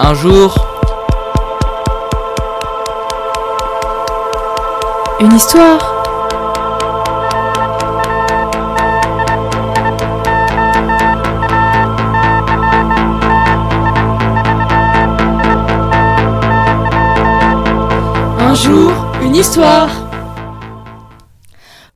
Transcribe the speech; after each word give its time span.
Un 0.00 0.14
jour, 0.14 0.54
Une 5.20 5.32
histoire. 5.32 5.94
Un 18.38 18.54
jour, 18.54 18.92
une 19.20 19.34
histoire. 19.34 19.90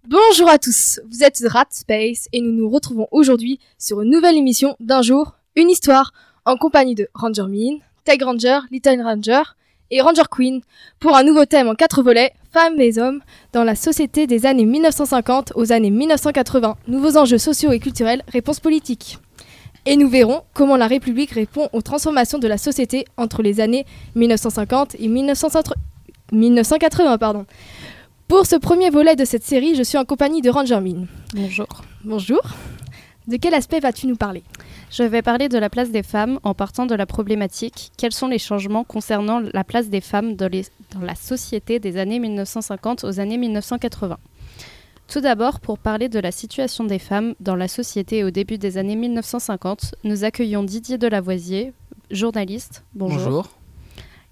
Bonjour 0.08 0.48
à 0.48 0.58
tous, 0.58 0.98
vous 1.08 1.22
êtes 1.22 1.40
Rat 1.46 1.66
Space 1.70 2.28
et 2.32 2.40
nous 2.40 2.50
nous 2.50 2.68
retrouvons 2.68 3.06
aujourd'hui 3.12 3.60
sur 3.78 4.00
une 4.00 4.10
nouvelle 4.10 4.36
émission 4.36 4.74
d'un 4.80 5.02
jour, 5.02 5.36
une 5.54 5.70
histoire, 5.70 6.12
en 6.44 6.56
compagnie 6.56 6.96
de 6.96 7.08
Ranger 7.14 7.46
Mean, 7.48 7.78
Tag 8.04 8.22
Ranger, 8.22 8.60
Little 8.70 9.00
Ranger 9.02 9.42
et 9.90 10.00
Ranger 10.00 10.24
Queen 10.30 10.60
pour 10.98 11.16
un 11.16 11.22
nouveau 11.22 11.44
thème 11.44 11.68
en 11.68 11.74
quatre 11.74 12.02
volets, 12.02 12.32
femmes 12.52 12.80
et 12.80 12.98
hommes, 12.98 13.20
dans 13.52 13.62
la 13.62 13.74
société 13.74 14.26
des 14.26 14.46
années 14.46 14.64
1950 14.64 15.52
aux 15.54 15.72
années 15.72 15.90
1980, 15.90 16.76
nouveaux 16.88 17.16
enjeux 17.16 17.38
sociaux 17.38 17.70
et 17.70 17.78
culturels, 17.78 18.22
réponses 18.28 18.60
politiques. 18.60 19.18
Et 19.86 19.96
nous 19.96 20.08
verrons 20.08 20.42
comment 20.54 20.76
la 20.76 20.86
République 20.86 21.32
répond 21.32 21.68
aux 21.72 21.82
transformations 21.82 22.38
de 22.38 22.48
la 22.48 22.58
société 22.58 23.04
entre 23.16 23.42
les 23.42 23.60
années 23.60 23.84
1950 24.14 24.96
et 24.98 25.08
1960 25.08 25.74
1980. 26.32 27.18
Pardon. 27.18 27.46
Pour 28.26 28.46
ce 28.46 28.56
premier 28.56 28.90
volet 28.90 29.16
de 29.16 29.24
cette 29.24 29.44
série, 29.44 29.74
je 29.74 29.82
suis 29.82 29.98
en 29.98 30.04
compagnie 30.04 30.40
de 30.40 30.50
Ranger 30.50 30.80
Min. 30.80 31.06
Bonjour. 31.34 31.66
Bonjour. 32.04 32.40
De 33.28 33.36
quel 33.36 33.54
aspect 33.54 33.78
vas-tu 33.80 34.06
nous 34.08 34.16
parler? 34.16 34.42
Je 34.90 35.04
vais 35.04 35.22
parler 35.22 35.48
de 35.48 35.56
la 35.58 35.70
place 35.70 35.90
des 35.90 36.02
femmes 36.02 36.40
en 36.42 36.54
partant 36.54 36.86
de 36.86 36.94
la 36.94 37.06
problématique. 37.06 37.92
Quels 37.96 38.12
sont 38.12 38.26
les 38.26 38.38
changements 38.38 38.82
concernant 38.84 39.40
la 39.40 39.62
place 39.64 39.88
des 39.88 40.00
femmes 40.00 40.34
dans, 40.34 40.50
les- 40.50 40.66
dans 40.92 41.00
la 41.00 41.14
société 41.14 41.78
des 41.78 41.96
années 41.98 42.18
1950 42.18 43.04
aux 43.04 43.20
années 43.20 43.38
1980 43.38 44.18
Tout 45.06 45.20
d'abord, 45.20 45.60
pour 45.60 45.78
parler 45.78 46.08
de 46.08 46.18
la 46.18 46.32
situation 46.32 46.84
des 46.84 46.98
femmes 46.98 47.34
dans 47.38 47.54
la 47.56 47.68
société 47.68 48.24
au 48.24 48.30
début 48.30 48.58
des 48.58 48.76
années 48.76 48.96
1950, 48.96 49.94
nous 50.04 50.24
accueillons 50.24 50.64
Didier 50.64 50.98
Delavoisier, 50.98 51.72
journaliste, 52.10 52.84
bonjour, 52.94 53.18
bonjour. 53.18 53.48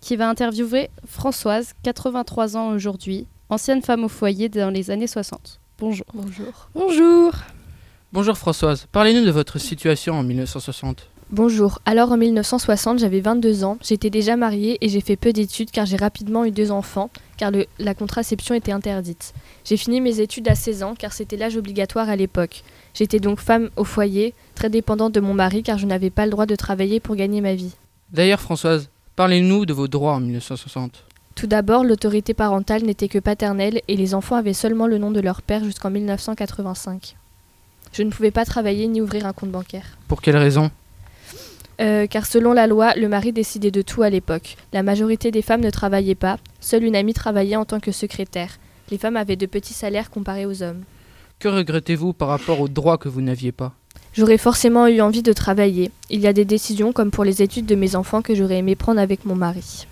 qui 0.00 0.16
va 0.16 0.28
interviewer 0.28 0.90
Françoise, 1.06 1.74
83 1.84 2.56
ans 2.56 2.70
aujourd'hui, 2.70 3.26
ancienne 3.50 3.82
femme 3.82 4.02
au 4.04 4.08
foyer 4.08 4.48
dans 4.48 4.70
les 4.70 4.90
années 4.90 5.06
60. 5.06 5.60
Bonjour. 5.78 6.06
Bonjour. 6.12 6.68
Bonjour. 6.74 7.32
Bonjour 8.12 8.36
Françoise, 8.36 8.86
parlez-nous 8.90 9.24
de 9.24 9.30
votre 9.30 9.58
situation 9.58 10.14
en 10.14 10.22
1960. 10.24 11.08
Bonjour, 11.30 11.78
alors 11.86 12.10
en 12.10 12.16
1960 12.16 12.98
j'avais 12.98 13.20
22 13.20 13.62
ans, 13.62 13.78
j'étais 13.82 14.10
déjà 14.10 14.36
mariée 14.36 14.78
et 14.80 14.88
j'ai 14.88 15.00
fait 15.00 15.14
peu 15.14 15.32
d'études 15.32 15.70
car 15.70 15.86
j'ai 15.86 15.96
rapidement 15.96 16.44
eu 16.44 16.50
deux 16.50 16.72
enfants, 16.72 17.08
car 17.36 17.52
le- 17.52 17.66
la 17.78 17.94
contraception 17.94 18.56
était 18.56 18.72
interdite. 18.72 19.32
J'ai 19.64 19.76
fini 19.76 20.00
mes 20.00 20.18
études 20.18 20.48
à 20.48 20.56
16 20.56 20.82
ans 20.82 20.94
car 20.98 21.12
c'était 21.12 21.36
l'âge 21.36 21.56
obligatoire 21.56 22.08
à 22.08 22.16
l'époque. 22.16 22.64
J'étais 22.94 23.20
donc 23.20 23.38
femme 23.38 23.70
au 23.76 23.84
foyer, 23.84 24.34
très 24.56 24.70
dépendante 24.70 25.12
de 25.14 25.20
mon 25.20 25.34
mari 25.34 25.62
car 25.62 25.78
je 25.78 25.86
n'avais 25.86 26.10
pas 26.10 26.24
le 26.24 26.32
droit 26.32 26.46
de 26.46 26.56
travailler 26.56 26.98
pour 26.98 27.14
gagner 27.14 27.40
ma 27.40 27.54
vie. 27.54 27.76
D'ailleurs 28.12 28.40
Françoise, 28.40 28.88
parlez-nous 29.14 29.66
de 29.66 29.72
vos 29.72 29.86
droits 29.86 30.14
en 30.14 30.20
1960. 30.20 31.04
Tout 31.36 31.46
d'abord, 31.46 31.84
l'autorité 31.84 32.34
parentale 32.34 32.82
n'était 32.82 33.06
que 33.06 33.20
paternelle 33.20 33.82
et 33.86 33.96
les 33.96 34.14
enfants 34.16 34.34
avaient 34.34 34.52
seulement 34.52 34.88
le 34.88 34.98
nom 34.98 35.12
de 35.12 35.20
leur 35.20 35.42
père 35.42 35.62
jusqu'en 35.62 35.90
1985. 35.90 37.14
Je 37.92 38.02
ne 38.02 38.10
pouvais 38.10 38.30
pas 38.30 38.44
travailler 38.44 38.86
ni 38.86 39.00
ouvrir 39.00 39.26
un 39.26 39.32
compte 39.32 39.50
bancaire. 39.50 39.98
Pour 40.08 40.22
quelle 40.22 40.36
raison? 40.36 40.70
Euh, 41.80 42.06
car 42.06 42.26
selon 42.26 42.52
la 42.52 42.66
loi, 42.66 42.94
le 42.94 43.08
mari 43.08 43.32
décidait 43.32 43.70
de 43.70 43.82
tout 43.82 44.02
à 44.02 44.10
l'époque. 44.10 44.56
La 44.72 44.82
majorité 44.82 45.30
des 45.30 45.42
femmes 45.42 45.62
ne 45.62 45.70
travaillaient 45.70 46.14
pas, 46.14 46.38
seule 46.60 46.84
une 46.84 46.94
amie 46.94 47.14
travaillait 47.14 47.56
en 47.56 47.64
tant 47.64 47.80
que 47.80 47.90
secrétaire. 47.90 48.58
Les 48.90 48.98
femmes 48.98 49.16
avaient 49.16 49.36
de 49.36 49.46
petits 49.46 49.72
salaires 49.72 50.10
comparés 50.10 50.46
aux 50.46 50.62
hommes. 50.62 50.82
Que 51.38 51.48
regrettez-vous 51.48 52.12
par 52.12 52.28
rapport 52.28 52.60
aux 52.60 52.68
droits 52.68 52.98
que 52.98 53.08
vous 53.08 53.22
n'aviez 53.22 53.52
pas? 53.52 53.72
J'aurais 54.12 54.38
forcément 54.38 54.88
eu 54.88 55.00
envie 55.00 55.22
de 55.22 55.32
travailler. 55.32 55.90
Il 56.10 56.20
y 56.20 56.26
a 56.26 56.32
des 56.32 56.44
décisions 56.44 56.92
comme 56.92 57.10
pour 57.10 57.24
les 57.24 57.42
études 57.42 57.66
de 57.66 57.76
mes 57.76 57.96
enfants 57.96 58.22
que 58.22 58.34
j'aurais 58.34 58.58
aimé 58.58 58.74
prendre 58.76 59.00
avec 59.00 59.24
mon 59.24 59.36
mari. 59.36 59.86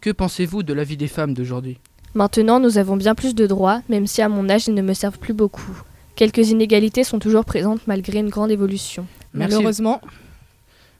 Que 0.00 0.10
pensez-vous 0.10 0.62
de 0.62 0.72
la 0.72 0.84
vie 0.84 0.96
des 0.96 1.08
femmes 1.08 1.34
d'aujourd'hui? 1.34 1.78
Maintenant, 2.14 2.58
nous 2.58 2.78
avons 2.78 2.96
bien 2.96 3.14
plus 3.14 3.34
de 3.34 3.46
droits, 3.46 3.82
même 3.88 4.06
si 4.06 4.22
à 4.22 4.28
mon 4.28 4.48
âge, 4.48 4.68
ils 4.68 4.74
ne 4.74 4.82
me 4.82 4.94
servent 4.94 5.18
plus 5.18 5.34
beaucoup. 5.34 5.82
Quelques 6.18 6.50
inégalités 6.50 7.04
sont 7.04 7.20
toujours 7.20 7.44
présentes 7.44 7.86
malgré 7.86 8.18
une 8.18 8.28
grande 8.28 8.50
évolution. 8.50 9.06
Merci. 9.34 9.54
Malheureusement, 9.54 10.00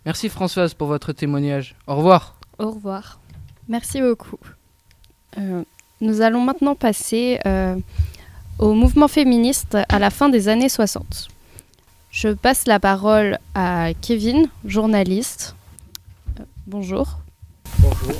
Merci 0.07 0.29
Françoise 0.29 0.75
pour 0.75 0.87
votre 0.87 1.13
témoignage. 1.13 1.75
Au 1.89 1.97
revoir. 1.97 2.37
Au 2.61 2.71
revoir. 2.71 3.19
Merci 3.69 4.01
beaucoup. 4.01 4.39
Euh, 5.37 5.65
nous 6.01 6.21
allons 6.21 6.41
maintenant 6.41 6.77
passer 6.77 7.41
euh, 7.47 7.75
au 8.61 8.75
mouvement 8.75 9.09
féministe 9.09 9.77
à 9.89 9.99
la 9.99 10.11
fin 10.11 10.29
des 10.29 10.47
années 10.47 10.69
60. 10.69 11.27
Je 12.13 12.29
passe 12.29 12.69
la 12.69 12.79
parole 12.79 13.41
à 13.57 13.89
Kevin, 14.01 14.47
journaliste. 14.67 15.57
Euh, 16.39 16.45
bonjour. 16.69 17.19
Bonjour. 17.81 18.15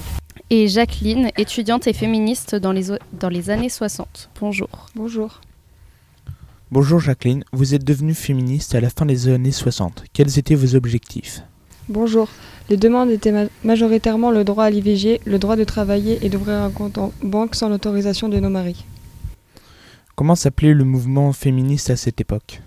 Et 0.51 0.67
Jacqueline, 0.67 1.31
étudiante 1.37 1.87
et 1.87 1.93
féministe 1.93 2.57
dans 2.57 2.73
les, 2.73 2.87
dans 3.13 3.29
les 3.29 3.51
années 3.51 3.69
60. 3.69 4.31
Bonjour. 4.41 4.69
bonjour. 4.97 5.41
Bonjour 6.71 7.01
Jacqueline, 7.01 7.45
vous 7.53 7.75
êtes 7.75 7.85
devenue 7.85 8.15
féministe 8.15 8.75
à 8.75 8.81
la 8.81 8.91
fin 8.91 9.07
des 9.07 9.29
années 9.29 9.53
60. 9.53 10.05
Quels 10.13 10.39
étaient 10.39 10.55
vos 10.55 10.75
objectifs? 10.75 11.43
Bonjour. 11.89 12.29
Les 12.69 12.77
demandes 12.77 13.11
étaient 13.11 13.33
ma- 13.33 13.47
majoritairement 13.65 14.31
le 14.31 14.45
droit 14.45 14.65
à 14.65 14.71
l'IVG, 14.71 15.21
le 15.25 15.39
droit 15.39 15.57
de 15.57 15.65
travailler 15.65 16.19
et 16.23 16.29
d'ouvrir 16.29 16.57
un 16.57 16.71
compte 16.71 16.99
en 16.99 17.13
banque 17.23 17.55
sans 17.55 17.71
l'autorisation 17.71 18.29
de 18.29 18.39
nos 18.39 18.51
maris. 18.51 18.85
Comment 20.15 20.35
s'appelait 20.35 20.75
le 20.75 20.85
mouvement 20.85 21.33
féministe 21.33 21.89
à 21.89 21.97
cette 21.97 22.21
époque? 22.21 22.61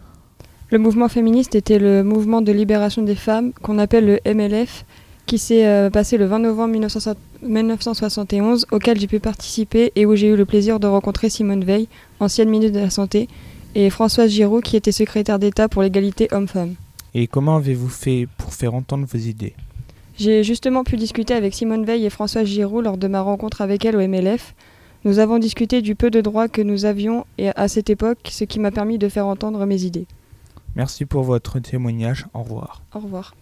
Le 0.71 0.79
mouvement 0.79 1.09
féministe 1.09 1.53
était 1.53 1.77
le 1.77 2.03
mouvement 2.03 2.41
de 2.41 2.51
libération 2.51 3.03
des 3.03 3.15
femmes 3.15 3.51
qu'on 3.61 3.77
appelle 3.77 4.05
le 4.25 4.33
MLF, 4.33 4.85
qui 5.27 5.37
s'est 5.37 5.67
euh, 5.67 5.91
passé 5.91 6.17
le 6.17 6.25
20 6.25 6.39
novembre 6.39 6.71
1960 6.73 7.17
1971, 7.43 8.67
auquel 8.71 8.99
j'ai 8.99 9.07
pu 9.07 9.19
participer 9.19 9.91
et 9.95 10.05
où 10.05 10.15
j'ai 10.15 10.27
eu 10.27 10.35
le 10.35 10.45
plaisir 10.45 10.79
de 10.79 10.85
rencontrer 10.87 11.27
Simone 11.29 11.63
Veil, 11.63 11.87
ancienne 12.19 12.49
ministre 12.49 12.75
de 12.75 12.83
la 12.83 12.91
Santé, 12.91 13.27
et 13.75 13.89
Françoise 13.89 14.31
Giraud, 14.31 14.61
qui 14.61 14.75
était 14.75 14.91
secrétaire 14.91 15.39
d'État 15.39 15.69
pour 15.69 15.81
l'égalité 15.81 16.27
homme-femme. 16.31 16.75
Et 17.13 17.27
comment 17.27 17.57
avez-vous 17.57 17.89
fait 17.89 18.27
pour 18.37 18.53
faire 18.53 18.73
entendre 18.73 19.05
vos 19.05 19.17
idées? 19.17 19.53
J'ai 20.17 20.43
justement 20.43 20.83
pu 20.83 20.97
discuter 20.97 21.33
avec 21.33 21.53
Simone 21.53 21.85
Veil 21.85 22.05
et 22.05 22.09
Françoise 22.09 22.45
Giraud 22.45 22.81
lors 22.81 22.97
de 22.97 23.07
ma 23.07 23.21
rencontre 23.21 23.61
avec 23.61 23.85
elle 23.85 23.95
au 23.95 24.07
MLF. 24.07 24.53
Nous 25.03 25.19
avons 25.19 25.39
discuté 25.39 25.81
du 25.81 25.95
peu 25.95 26.11
de 26.11 26.21
droits 26.21 26.47
que 26.47 26.61
nous 26.61 26.85
avions 26.85 27.25
et 27.37 27.49
à 27.49 27.67
cette 27.67 27.89
époque, 27.89 28.29
ce 28.29 28.43
qui 28.43 28.59
m'a 28.59 28.71
permis 28.71 28.97
de 28.97 29.09
faire 29.09 29.25
entendre 29.25 29.65
mes 29.65 29.83
idées. 29.83 30.05
Merci 30.75 31.05
pour 31.05 31.23
votre 31.23 31.59
témoignage, 31.59 32.27
au 32.33 32.43
revoir. 32.43 32.83
Au 32.93 32.99
revoir. 32.99 33.35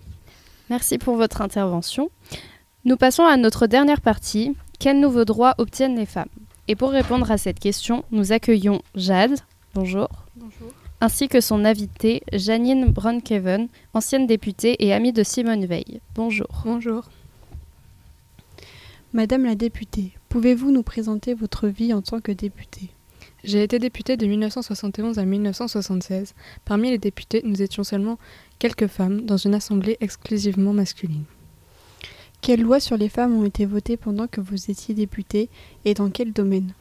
Merci 0.70 0.98
pour 0.98 1.16
votre 1.16 1.42
intervention. 1.42 2.10
Nous 2.86 2.96
passons 2.96 3.24
à 3.24 3.36
notre 3.36 3.68
dernière 3.68 4.02
partie. 4.02 4.56
Quels 4.80 5.00
nouveaux 5.00 5.26
droits 5.26 5.56
obtiennent 5.58 5.98
les 5.98 6.06
femmes? 6.06 6.30
Et 6.68 6.76
pour 6.76 6.92
répondre 6.92 7.30
à 7.30 7.38
cette 7.38 7.60
question, 7.60 8.06
nous 8.12 8.32
accueillons 8.32 8.82
Jade. 8.96 9.38
Bonjour. 9.80 10.10
Bonjour. 10.36 10.74
Ainsi 11.00 11.30
que 11.30 11.40
son 11.40 11.64
invitée, 11.64 12.22
Janine 12.34 12.92
Brunkeven, 12.92 13.70
ancienne 13.94 14.28
députée 14.28 14.76
et 14.86 14.92
amie 14.92 15.14
de 15.14 15.24
Simone 15.24 15.66
Veil. 15.66 16.02
Bonjour. 16.16 16.50
Bonjour. 16.66 17.08
Madame 19.14 19.46
la 19.46 19.56
députée, 19.56 20.12
pouvez-vous 20.28 20.72
nous 20.72 20.84
présenter 20.84 21.34
votre 21.34 21.70
vie 21.70 21.94
en 21.94 22.02
tant 22.02 22.20
que 22.20 22.34
députée? 22.34 22.90
J'ai 23.46 23.64
été 23.64 23.80
députée 23.80 24.18
de 24.18 24.26
1971 24.26 25.18
à 25.18 25.24
1976. 25.24 26.34
Parmi 26.66 26.90
les 26.90 26.98
députés, 26.98 27.42
nous 27.46 27.62
étions 27.62 27.86
seulement 27.86 28.20
quelques 28.60 28.88
femmes 28.88 29.22
dans 29.22 29.38
une 29.38 29.56
assemblée 29.56 29.96
exclusivement 30.02 30.74
masculine. 30.74 31.24
Quelles 32.42 32.64
lois 32.64 32.82
sur 32.82 32.98
les 32.98 33.08
femmes 33.08 33.34
ont 33.34 33.46
été 33.46 33.66
votées 33.66 33.96
pendant 33.96 34.28
que 34.28 34.42
vous 34.42 34.70
étiez 34.70 34.94
députée 34.94 35.48
et 35.86 35.94
dans 35.94 36.10
quel 36.10 36.34
domaine? 36.34 36.74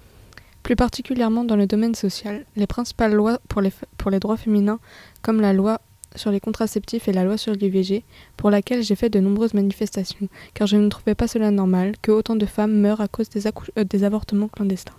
Plus 0.68 0.76
particulièrement 0.76 1.44
dans 1.44 1.56
le 1.56 1.66
domaine 1.66 1.94
social, 1.94 2.44
les 2.54 2.66
principales 2.66 3.14
lois 3.14 3.40
pour 3.48 3.62
les, 3.62 3.70
f- 3.70 3.84
pour 3.96 4.10
les 4.10 4.20
droits 4.20 4.36
féminins, 4.36 4.80
comme 5.22 5.40
la 5.40 5.54
loi 5.54 5.80
sur 6.14 6.30
les 6.30 6.40
contraceptifs 6.40 7.08
et 7.08 7.12
la 7.14 7.24
loi 7.24 7.38
sur 7.38 7.54
l'IVG, 7.54 8.04
pour 8.36 8.50
laquelle 8.50 8.82
j'ai 8.82 8.94
fait 8.94 9.08
de 9.08 9.18
nombreuses 9.18 9.54
manifestations, 9.54 10.28
car 10.52 10.66
je 10.66 10.76
ne 10.76 10.90
trouvais 10.90 11.14
pas 11.14 11.26
cela 11.26 11.50
normal 11.50 11.94
que 12.02 12.12
autant 12.12 12.36
de 12.36 12.44
femmes 12.44 12.74
meurent 12.78 13.00
à 13.00 13.08
cause 13.08 13.30
des, 13.30 13.46
euh, 13.46 13.84
des 13.84 14.04
avortements 14.04 14.48
clandestins. 14.48 14.92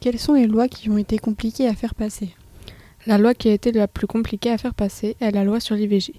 Quelles 0.00 0.18
sont 0.18 0.32
les 0.32 0.46
lois 0.46 0.68
qui 0.68 0.88
ont 0.88 0.96
été 0.96 1.18
compliquées 1.18 1.68
à 1.68 1.74
faire 1.74 1.94
passer? 1.94 2.34
La 3.06 3.18
loi 3.18 3.34
qui 3.34 3.50
a 3.50 3.52
été 3.52 3.72
la 3.72 3.88
plus 3.88 4.06
compliquée 4.06 4.52
à 4.52 4.56
faire 4.56 4.72
passer 4.72 5.16
est 5.20 5.32
la 5.32 5.44
loi 5.44 5.60
sur 5.60 5.74
l'IVG. 5.74 6.14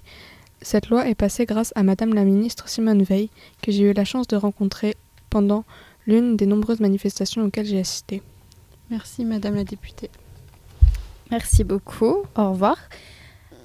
Cette 0.62 0.90
loi 0.90 1.08
est 1.08 1.16
passée 1.16 1.44
grâce 1.44 1.72
à 1.74 1.82
Madame 1.82 2.14
la 2.14 2.22
ministre 2.22 2.68
Simone 2.68 3.02
Veil, 3.02 3.30
que 3.62 3.72
j'ai 3.72 3.90
eu 3.90 3.92
la 3.94 4.04
chance 4.04 4.28
de 4.28 4.36
rencontrer 4.36 4.94
pendant 5.28 5.64
l'une 6.08 6.36
des 6.36 6.46
nombreuses 6.46 6.80
manifestations 6.80 7.44
auxquelles 7.44 7.66
j'ai 7.66 7.78
assisté. 7.78 8.22
Merci 8.90 9.24
Madame 9.24 9.54
la 9.54 9.62
députée. 9.64 10.10
Merci 11.30 11.62
beaucoup. 11.62 12.16
Au 12.36 12.50
revoir. 12.50 12.76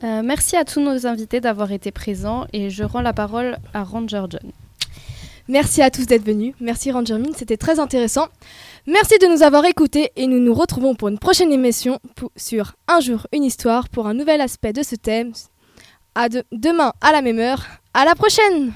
Euh, 0.03 0.21
merci 0.21 0.57
à 0.57 0.65
tous 0.65 0.81
nos 0.81 1.07
invités 1.07 1.39
d'avoir 1.39 1.71
été 1.71 1.91
présents 1.91 2.45
et 2.51 2.69
je 2.69 2.83
rends 2.83 2.99
la 3.01 3.13
parole 3.13 3.57
à 3.73 3.83
Ranger 3.85 4.25
John. 4.29 4.51
Merci 5.47 5.81
à 5.81 5.89
tous 5.89 6.05
d'être 6.05 6.25
venus. 6.25 6.53
Merci 6.59 6.91
Ranger 6.91 7.17
Mine, 7.17 7.33
c'était 7.35 7.57
très 7.57 7.79
intéressant. 7.79 8.27
Merci 8.85 9.17
de 9.19 9.27
nous 9.33 9.43
avoir 9.43 9.63
écoutés 9.65 10.11
et 10.17 10.27
nous 10.27 10.39
nous 10.39 10.53
retrouvons 10.53 10.93
pour 10.95 11.07
une 11.07 11.19
prochaine 11.19 11.51
émission 11.53 11.99
sur 12.35 12.75
Un 12.89 12.99
jour, 12.99 13.27
une 13.33 13.43
histoire 13.45 13.87
pour 13.89 14.07
un 14.07 14.13
nouvel 14.13 14.41
aspect 14.41 14.73
de 14.73 14.83
ce 14.83 14.95
thème. 14.95 15.31
À 16.15 16.27
de- 16.29 16.43
demain 16.51 16.91
à 17.01 17.11
la 17.13 17.21
même 17.21 17.39
heure. 17.39 17.65
À 17.93 18.03
la 18.05 18.15
prochaine! 18.15 18.73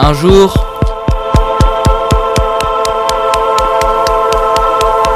Un 0.00 0.14
jour, 0.14 0.54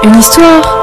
Une 0.03 0.19
histoire. 0.19 0.79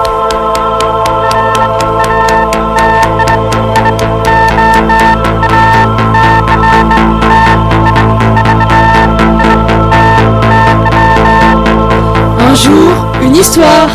Un 12.39 12.55
jour, 12.55 12.93
une 13.21 13.35
histoire 13.35 13.89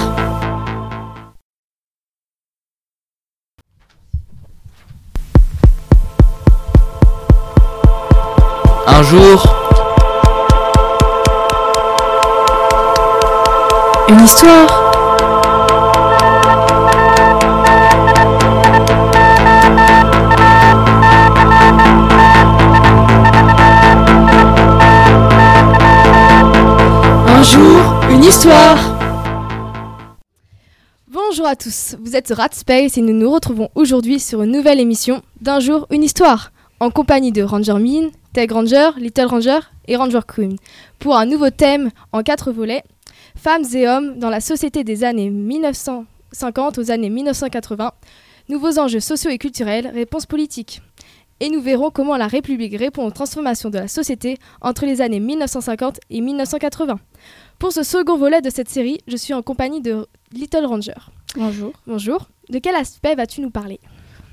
Bonjour 31.09 31.47
à 31.47 31.56
tous, 31.56 31.94
vous 32.00 32.17
êtes 32.17 32.32
Rat 32.35 32.49
Space 32.53 32.97
et 32.97 33.03
nous 33.03 33.12
nous 33.12 33.31
retrouvons 33.31 33.69
aujourd'hui 33.75 34.19
sur 34.19 34.43
une 34.43 34.53
nouvelle 34.53 34.81
émission 34.81 35.21
d'Un 35.43 35.61
jour, 35.61 35.87
une 35.91 36.03
histoire, 36.03 36.50
en 36.81 36.88
compagnie 36.88 37.32
de 37.32 37.43
Ranger 37.43 37.75
Mean, 37.75 38.09
Tag 38.32 38.50
Ranger, 38.50 38.93
Little 38.97 39.26
Ranger 39.26 39.59
et 39.88 39.97
Ranger 39.97 40.21
Queen, 40.26 40.56
pour 40.99 41.19
un 41.19 41.26
nouveau 41.26 41.50
thème 41.50 41.91
en 42.12 42.23
quatre 42.23 42.50
volets, 42.50 42.82
femmes 43.37 43.65
et 43.75 43.87
hommes 43.87 44.19
dans 44.19 44.31
la 44.31 44.41
société 44.41 44.85
des 44.85 45.05
années 45.05 45.29
1950 45.29 46.79
aux 46.79 46.91
années 46.91 47.11
1980, 47.11 47.93
nouveaux 48.49 48.79
enjeux 48.79 49.00
sociaux 49.00 49.32
et 49.32 49.38
culturels, 49.38 49.88
réponses 49.88 50.25
politiques. 50.25 50.81
Et 51.41 51.50
nous 51.50 51.61
verrons 51.61 51.91
comment 51.91 52.17
la 52.17 52.29
République 52.29 52.79
répond 52.79 53.05
aux 53.05 53.11
transformations 53.11 53.69
de 53.69 53.76
la 53.76 53.88
société 53.88 54.38
entre 54.62 54.87
les 54.87 55.03
années 55.03 55.21
1950 55.21 55.99
et 56.09 56.23
1980. 56.23 56.99
Pour 57.64 57.72
ce 57.72 57.82
second 57.82 58.19
volet 58.19 58.43
de 58.43 58.50
cette 58.50 58.69
série, 58.69 58.99
je 59.08 59.16
suis 59.16 59.32
en 59.32 59.40
compagnie 59.40 59.81
de 59.81 60.06
Little 60.34 60.66
Ranger. 60.66 60.93
Bonjour. 61.34 61.72
Bonjour. 61.87 62.28
De 62.50 62.58
quel 62.58 62.75
aspect 62.75 63.14
vas-tu 63.14 63.40
nous 63.40 63.49
parler? 63.49 63.81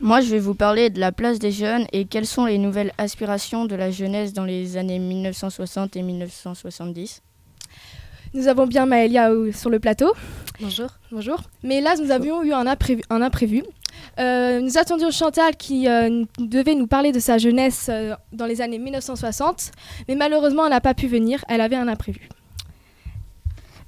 Moi, 0.02 0.20
je 0.20 0.30
vais 0.30 0.38
vous 0.38 0.54
parler 0.54 0.90
de 0.90 1.00
la 1.00 1.14
place 1.14 1.40
des 1.40 1.54
jeunes 1.54 1.86
et 1.94 2.04
quelles 2.04 2.26
sont 2.26 2.44
les 2.44 2.58
nouvelles 2.58 2.92
aspirations 2.98 3.64
de 3.64 3.76
la 3.76 3.90
jeunesse 3.90 4.34
dans 4.34 4.44
les 4.44 4.76
années 4.76 5.00
1960 5.00 5.96
et 5.96 6.02
1970. 6.02 7.22
Nous 8.34 8.50
avons 8.50 8.68
bien 8.68 8.86
Maëlia 8.86 9.32
euh, 9.32 9.54
sur 9.54 9.70
le 9.70 9.80
plateau. 9.80 10.12
Bonjour. 10.60 10.90
Bonjour. 11.10 11.38
Mais 11.64 11.80
là, 11.80 11.96
nous 12.04 12.12
avions 12.12 12.44
eu 12.44 12.52
un 12.52 12.68
imprévu. 12.68 13.02
Un 13.10 13.22
imprévu. 13.22 13.64
Euh, 14.20 14.60
nous 14.60 14.78
attendions 14.78 15.10
Chantal 15.10 15.56
qui 15.56 15.88
euh, 15.88 16.26
devait 16.38 16.76
nous 16.76 16.88
parler 16.88 17.14
de 17.14 17.20
sa 17.22 17.38
jeunesse 17.38 17.88
euh, 17.90 18.14
dans 18.34 18.46
les 18.46 18.60
années 18.60 18.80
1960, 18.80 19.72
mais 20.10 20.16
malheureusement, 20.16 20.66
elle 20.66 20.72
n'a 20.72 20.82
pas 20.82 20.94
pu 20.94 21.08
venir. 21.08 21.46
Elle 21.48 21.62
avait 21.62 21.78
un 21.78 21.88
imprévu. 21.88 22.28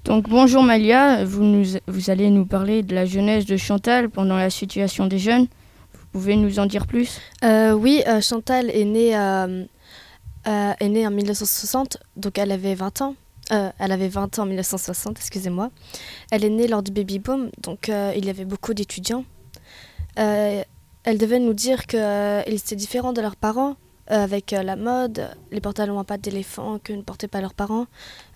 Donc, 0.04 0.28
bonjour 0.28 0.64
Malia, 0.64 1.24
vous, 1.24 2.10
allez 2.10 2.30
nous 2.30 2.46
parler 2.46 2.84
de 2.84 2.94
la 2.94 3.06
jeunesse 3.06 3.46
de 3.46 3.56
Chantal 3.56 4.10
pendant 4.10 4.36
la 4.36 4.50
situation 4.50 5.08
des 5.08 5.18
jeunes. 5.18 5.48
Vous 5.94 6.08
pouvez 6.12 6.36
nous 6.36 6.60
en 6.60 6.66
dire 6.66 6.88
plus? 6.88 7.22
Euh, 7.46 7.72
oui, 7.72 8.04
euh, 8.06 8.20
Chantal 8.20 8.70
est 8.70 8.84
née, 8.84 9.18
euh, 9.18 9.64
est 10.46 10.90
née 10.90 11.08
en 11.08 11.12
1960, 11.12 11.98
donc 12.18 12.38
elle 12.38 12.52
avait 12.52 12.76
20 12.76 13.02
ans. 13.02 13.16
Elle 13.50 13.92
avait 13.92 14.10
20 14.10 14.40
ans 14.40 14.44
en 14.44 14.46
1960, 14.46 15.18
excusez-moi. 15.18 15.70
Elle 16.32 16.44
est 16.44 16.50
née 16.50 16.68
lors 16.68 16.84
du 16.84 16.92
baby 16.92 17.20
boom, 17.20 17.50
donc 17.62 17.88
il 17.90 18.26
y 18.26 18.30
avait 18.30 18.46
beaucoup 18.46 18.74
d'étudiants. 18.74 19.24
Elle 20.16 20.66
devait 21.18 21.40
nous 21.40 21.54
dire 21.54 21.86
qu'ils 21.86 22.44
étaient 22.48 22.76
différents 22.76 23.14
de 23.14 23.22
leurs 23.22 23.36
parents, 23.36 23.76
avec 24.08 24.54
euh, 24.54 24.64
la 24.64 24.76
mode, 24.76 25.30
les 25.52 25.62
pantalons 25.62 26.00
à 26.00 26.04
pattes 26.04 26.22
d'éléphant 26.22 26.80
que 26.84 26.94
ne 26.94 27.02
portaient 27.02 27.28
pas 27.30 27.42
leurs 27.42 27.54
parents, 27.54 27.88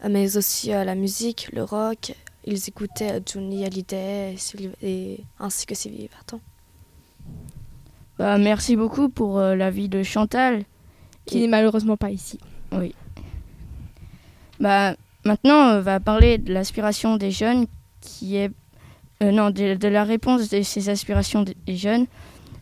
euh, 0.04 0.10
mais 0.10 0.38
aussi 0.38 0.74
euh, 0.74 0.84
la 0.84 0.96
musique, 0.96 1.50
le 1.54 1.64
rock. 1.64 2.14
Ils 2.46 2.70
écoutaient 2.70 3.14
euh, 3.14 3.20
Johnny 3.26 3.66
Hallyday 3.66 4.36
et, 4.82 5.20
ainsi 5.40 5.66
que 5.66 5.76
Sylvie 5.76 6.08
Vartan. 6.08 6.40
Bah, 8.18 8.38
Merci 8.38 8.76
beaucoup 8.76 9.10
pour 9.10 9.38
euh, 9.40 9.56
l'avis 9.56 9.90
de 9.90 10.04
Chantal. 10.04 10.64
Qui 11.26 11.40
Et- 11.40 11.42
n'est 11.42 11.48
malheureusement 11.50 11.98
pas 11.98 12.10
ici. 12.12 12.40
Bah, 14.60 14.96
maintenant, 15.26 15.76
on 15.78 15.82
va 15.82 16.00
parler 16.00 16.38
de 16.38 16.54
l'aspiration 16.54 17.18
des 17.18 17.32
jeunes, 17.32 17.68
qui 18.02 18.38
est. 18.38 18.52
euh, 19.22 19.32
non, 19.32 19.50
de, 19.50 19.76
de 19.76 19.88
la 19.88 20.04
réponse 20.04 20.50
de 20.50 20.62
ces 20.62 20.90
aspirations 20.90 21.44
des 21.44 21.56
des 21.66 21.76
jeunes, 21.76 22.06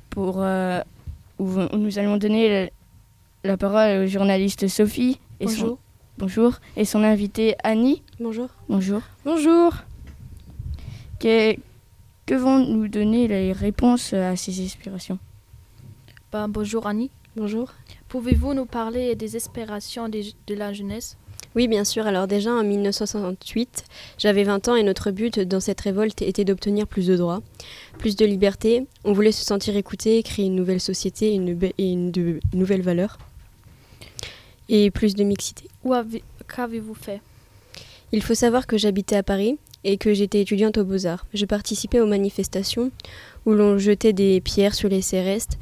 pour, 0.10 0.38
euh, 0.40 0.82
où, 1.40 1.46
où 1.60 1.78
nous 1.78 2.00
allons 2.00 2.18
donner 2.18 2.72
la, 3.46 3.58
parole 3.58 4.04
au 4.04 4.08
journaliste 4.08 4.68
Sophie. 4.68 5.20
Et 5.40 5.48
Son, 5.48 5.62
Bonjour. 5.62 5.80
bonjour. 6.18 6.54
Et 6.78 6.86
son 6.86 7.04
invitée 7.04 7.56
Annie. 7.64 8.02
Bonjour. 8.20 8.50
Bonjour. 8.70 9.02
Bonjour. 9.24 9.74
Que, 11.20 11.56
que 12.26 12.36
vont 12.36 12.60
nous 12.60 12.88
donner 12.88 13.28
les 13.28 13.52
réponses 13.52 14.14
à 14.14 14.36
ces 14.36 14.66
aspirations 14.66 15.20
Ben, 16.32 16.48
bonjour 16.48 16.88
Annie. 16.88 17.12
Bonjour. 17.36 17.74
Pouvez-vous 18.08 18.54
nous 18.54 18.66
parler 18.66 19.16
des 19.16 19.36
aspirations 19.36 20.10
de 20.10 20.54
la 20.54 20.72
jeunesse? 20.74 21.18
Oui, 21.56 21.70
bien 21.70 21.86
sûr. 21.86 22.06
Alors 22.06 22.28
déjà, 22.28 22.52
en 22.52 22.64
1968, 22.64 23.86
j'avais 24.18 24.44
20 24.44 24.68
ans 24.68 24.76
et 24.76 24.84
notre 24.84 25.12
but 25.12 25.40
dans 25.40 25.62
cette 25.62 25.80
révolte 25.80 26.22
était 26.22 26.44
d'obtenir 26.44 26.86
plus 26.86 27.08
de 27.08 27.16
droits, 27.16 27.42
plus 27.98 28.18
de 28.18 28.26
liberté. 28.26 28.86
On 29.06 29.14
voulait 29.14 29.32
se 29.32 29.44
sentir 29.44 29.78
écouté, 29.78 30.22
créer 30.22 30.46
une 30.48 30.56
nouvelle 30.56 30.82
société 30.82 31.34
une 31.34 31.58
et 31.78 31.92
une 31.92 32.12
de 32.12 32.42
nouvelles 32.54 32.82
valeurs. 32.82 33.18
Et 34.70 34.92
plus 34.92 35.14
de 35.16 35.24
mixité. 35.24 35.68
Qu'avez-vous 36.54 36.94
fait? 36.96 37.22
Il 38.12 38.22
faut 38.24 38.36
savoir 38.36 38.68
que 38.68 38.78
j'habitais 38.78 39.16
à 39.16 39.24
Paris 39.24 39.58
et 39.84 39.98
que 39.98 40.14
j'étais 40.14 40.42
étudiante 40.42 40.78
aux 40.78 40.84
Beaux-Arts. 40.86 41.26
Je 41.34 41.46
participais 41.46 42.00
aux 42.00 42.06
manifestations 42.08 42.92
où 43.46 43.54
l'on 43.54 43.78
jetait 43.78 44.14
des 44.14 44.42
pierres 44.42 44.74
sur 44.76 44.90
les 44.90 45.02
CRS. 45.02 45.58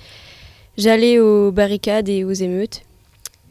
J'allais 0.77 1.19
aux 1.19 1.51
barricades 1.51 2.09
et 2.09 2.23
aux 2.23 2.31
émeutes. 2.31 2.81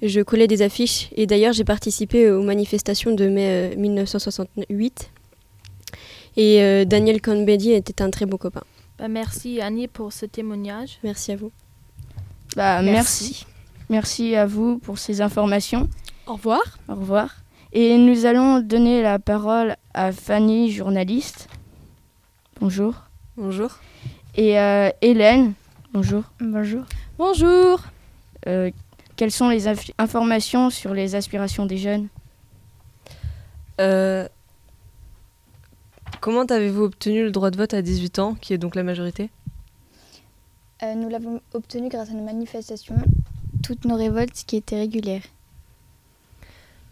Je 0.03 0.21
collais 0.21 0.49
des 0.49 0.63
affiches 0.63 1.11
et 1.15 1.27
d'ailleurs 1.27 1.53
j'ai 1.53 1.65
participé 1.65 2.31
aux 2.31 2.43
manifestations 2.43 3.15
de 3.15 3.29
mai 3.29 3.73
euh, 3.73 3.77
1968. 3.77 5.11
Et 6.37 6.63
euh, 6.63 6.85
Daniel 6.85 7.21
Cohn-Bendit 7.21 7.73
était 7.73 8.03
un 8.03 8.11
très 8.11 8.27
beau 8.27 8.39
copain. 8.39 8.63
Ben, 8.99 9.09
Merci 9.09 9.61
Annie 9.61 9.89
pour 9.89 10.13
ce 10.13 10.27
témoignage. 10.27 10.99
Merci 11.05 11.33
à 11.33 11.37
vous. 11.37 11.53
bah, 12.57 12.83
Merci. 12.83 13.25
merci. 13.25 13.47
Merci 13.97 14.37
à 14.37 14.47
vous 14.47 14.79
pour 14.79 14.97
ces 14.99 15.21
informations. 15.21 15.87
Au 16.27 16.33
revoir. 16.33 16.63
Au 16.89 16.95
revoir. 16.95 17.37
Et 17.75 17.99
nous 17.99 18.25
allons 18.25 18.59
donner 18.61 19.03
la 19.03 19.19
parole 19.19 19.77
à 19.93 20.13
Fanny, 20.13 20.73
journaliste. 20.73 21.47
Bonjour. 22.59 22.95
Bonjour. 23.37 23.71
Et 24.35 24.59
euh, 24.59 24.89
Hélène. 25.03 25.53
Bonjour. 25.93 26.23
Bonjour. 26.41 26.85
Bonjour. 27.19 27.83
Euh, 28.47 28.71
quelles 29.17 29.31
sont 29.31 29.51
les 29.51 29.67
inf- 29.69 29.93
informations 29.99 30.71
sur 30.71 30.95
les 30.95 31.15
aspirations 31.15 31.67
des 31.67 31.77
jeunes? 31.77 32.09
Euh, 33.79 34.27
comment 36.23 36.45
avez-vous 36.45 36.85
obtenu 36.85 37.25
le 37.25 37.31
droit 37.31 37.51
de 37.51 37.59
vote 37.59 37.75
à 37.75 37.83
18 37.83 38.19
ans, 38.21 38.37
qui 38.41 38.55
est 38.55 38.59
donc 38.59 38.75
la 38.75 38.85
majorité? 38.85 39.29
Euh, 40.83 40.95
nous 40.95 41.11
l'avons 41.11 41.43
obtenu 41.53 41.91
grâce 41.91 42.09
à 42.09 42.15
nos 42.15 42.25
manifestations, 42.25 42.97
toutes 43.73 43.87
nos 43.87 43.97
révoltes 43.97 44.45
qui 44.47 44.57
étaient 44.57 44.77
régulières. 44.77 45.23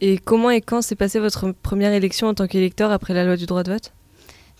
Et 0.00 0.18
comment 0.18 0.50
et 0.50 0.62
quand 0.62 0.80
s'est 0.80 0.94
passée 0.94 1.20
votre 1.20 1.52
première 1.52 1.92
élection 1.92 2.28
en 2.28 2.34
tant 2.34 2.46
qu'électeur 2.46 2.90
après 2.90 3.12
la 3.12 3.24
loi 3.24 3.36
du 3.36 3.44
droit 3.44 3.62
de 3.62 3.72
vote? 3.72 3.92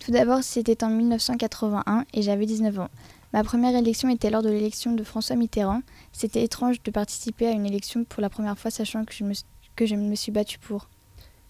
Tout 0.05 0.11
d'abord, 0.11 0.43
c'était 0.43 0.83
en 0.83 0.89
1981 0.89 2.05
et 2.13 2.21
j'avais 2.21 2.45
19 2.45 2.79
ans. 2.79 2.89
Ma 3.33 3.43
première 3.43 3.75
élection 3.75 4.09
était 4.09 4.29
lors 4.29 4.43
de 4.43 4.49
l'élection 4.49 4.93
de 4.93 5.03
François 5.03 5.35
Mitterrand. 5.35 5.81
C'était 6.11 6.43
étrange 6.43 6.83
de 6.83 6.91
participer 6.91 7.47
à 7.47 7.51
une 7.51 7.65
élection 7.65 8.03
pour 8.03 8.21
la 8.21 8.29
première 8.29 8.57
fois, 8.57 8.69
sachant 8.69 9.03
que 9.05 9.13
je 9.13 9.23
me, 9.23 9.33
que 9.75 9.85
je 9.85 9.95
me 9.95 10.15
suis 10.15 10.31
battue 10.31 10.59
pour. 10.59 10.89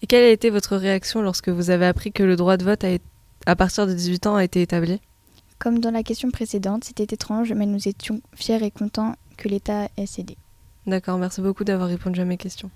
Et 0.00 0.06
quelle 0.06 0.24
a 0.24 0.30
été 0.30 0.48
votre 0.48 0.76
réaction 0.76 1.20
lorsque 1.20 1.48
vous 1.48 1.70
avez 1.70 1.86
appris 1.86 2.12
que 2.12 2.22
le 2.22 2.36
droit 2.36 2.56
de 2.56 2.64
vote 2.64 2.84
a 2.84 2.96
à 3.44 3.56
partir 3.56 3.86
de 3.86 3.92
18 3.92 4.26
ans 4.26 4.36
a 4.36 4.44
été 4.44 4.62
établi? 4.62 5.00
Comme 5.58 5.80
dans 5.80 5.90
la 5.90 6.02
question 6.02 6.30
précédente, 6.30 6.84
c'était 6.84 7.14
étrange, 7.14 7.52
mais 7.52 7.66
nous 7.66 7.88
étions 7.88 8.20
fiers 8.34 8.64
et 8.64 8.70
contents 8.70 9.16
que 9.36 9.48
l'État 9.48 9.88
ait 9.96 10.06
cédé. 10.06 10.36
D'accord, 10.86 11.18
merci 11.18 11.40
beaucoup 11.40 11.64
d'avoir 11.64 11.88
répondu 11.88 12.20
à 12.20 12.24
mes 12.24 12.36
questions. 12.36 12.70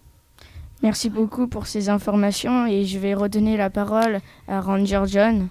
Merci 0.83 1.11
beaucoup 1.11 1.47
pour 1.47 1.67
ces 1.67 1.89
informations 1.89 2.67
et 2.67 2.85
je 2.85 2.99
vais 2.99 3.15
redonner 3.15 3.57
la 3.57 3.71
parole 3.71 4.21
à 4.47 4.61
Ranger 4.61 5.03
John. 5.07 5.49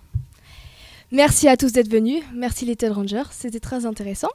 Merci 1.12 1.48
à 1.48 1.58
tous 1.58 1.72
d'être 1.72 1.90
venus. 1.90 2.24
Merci 2.34 2.66
Little 2.66 2.92
Ranger, 2.92 3.24
c'était 3.32 3.60
très 3.60 3.86
intéressant. 3.86 4.30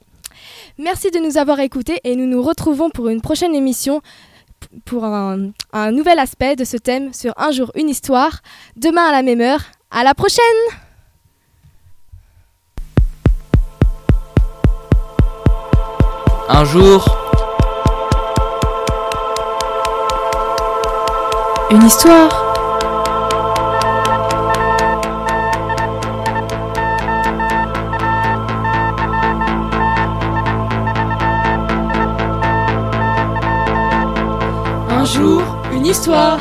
Merci 0.78 1.10
de 1.10 1.18
nous 1.18 1.38
avoir 1.38 1.60
écoutés 1.60 2.00
et 2.04 2.16
nous 2.16 2.26
nous 2.26 2.42
retrouvons 2.42 2.90
pour 2.90 3.08
une 3.08 3.20
prochaine 3.20 3.54
émission 3.54 4.00
pour 4.84 5.04
un, 5.04 5.50
un 5.72 5.90
nouvel 5.90 6.18
aspect 6.18 6.56
de 6.56 6.64
ce 6.64 6.76
thème 6.76 7.12
sur 7.12 7.32
Un 7.38 7.50
jour 7.50 7.72
une 7.74 7.88
histoire, 7.88 8.40
demain 8.76 9.04
à 9.08 9.12
la 9.12 9.22
même 9.22 9.40
heure. 9.40 9.62
À 9.90 10.04
la 10.04 10.14
prochaine 10.14 10.42
Un 16.48 16.64
jour, 16.64 17.29
Une 21.70 21.84
histoire. 21.84 22.30
Un 34.88 35.04
jour, 35.04 35.42
une 35.72 35.86
histoire. 35.86 36.40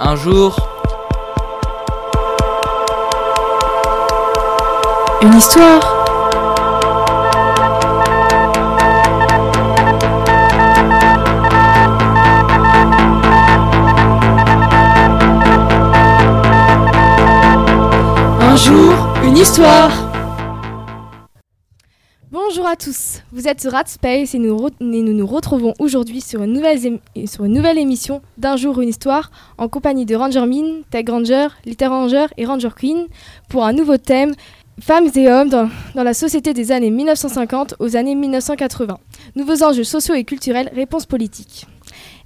un 0.00 0.16
jour, 0.16 0.73
Une 5.24 5.32
histoire. 5.38 5.80
Un 18.40 18.56
jour, 18.56 18.92
une 19.24 19.36
histoire. 19.36 19.90
Bonjour 22.30 22.66
à 22.66 22.76
tous, 22.76 23.20
vous 23.32 23.46
êtes 23.48 23.60
sur 23.60 23.72
Rat 23.72 23.84
Space 23.86 24.34
et 24.34 24.38
nous 24.38 24.56
nous, 24.80 25.26
retrouvons 25.26 25.72
aujourd'hui 25.78 26.20
sur, 26.20 26.42
une 26.42 26.52
nouvelle 26.52 26.78
ém- 26.78 27.26
sur 27.26 27.44
une 27.44 27.52
nouvelle 27.52 27.78
émission 27.78 28.22
d'Un 28.38 28.56
jour 28.56 28.80
une 28.80 28.88
histoire 28.88 29.30
en 29.56 29.68
compagnie 29.68 30.04
de 30.04 30.14
Ranger 30.16 30.46
Min, 30.46 30.82
Tech 30.90 31.04
Ranger, 31.08 31.48
Little 31.64 31.86
Ranger 31.88 32.26
et 32.36 32.44
Ranger 32.44 32.70
Queen 32.76 33.06
pour 33.48 33.64
un 33.64 33.72
nouveau 33.72 33.96
thème 33.98 34.34
Femmes 34.80 35.08
et 35.14 35.28
hommes 35.30 35.48
dans, 35.48 35.68
dans 35.94 36.02
la 36.02 36.14
société 36.14 36.52
des 36.52 36.72
années 36.72 36.90
1950 36.90 37.76
aux 37.78 37.96
années 37.96 38.14
1980. 38.14 38.98
Nouveaux 39.36 39.62
enjeux 39.62 39.84
sociaux 39.84 40.14
et 40.14 40.24
culturels, 40.24 40.70
réponses 40.74 41.06
politiques. 41.06 41.66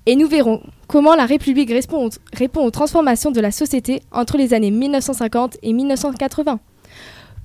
Et 0.06 0.16
nous 0.16 0.26
verrons 0.26 0.62
comment 0.86 1.14
la 1.14 1.26
République 1.26 1.70
répond, 1.70 2.06
aux- 2.06 2.10
répond 2.32 2.64
aux 2.64 2.70
transformations 2.70 3.30
de 3.30 3.40
la 3.40 3.50
société 3.50 4.02
entre 4.12 4.38
les 4.38 4.54
années 4.54 4.70
1950 4.70 5.58
et 5.62 5.72
1980. 5.74 6.58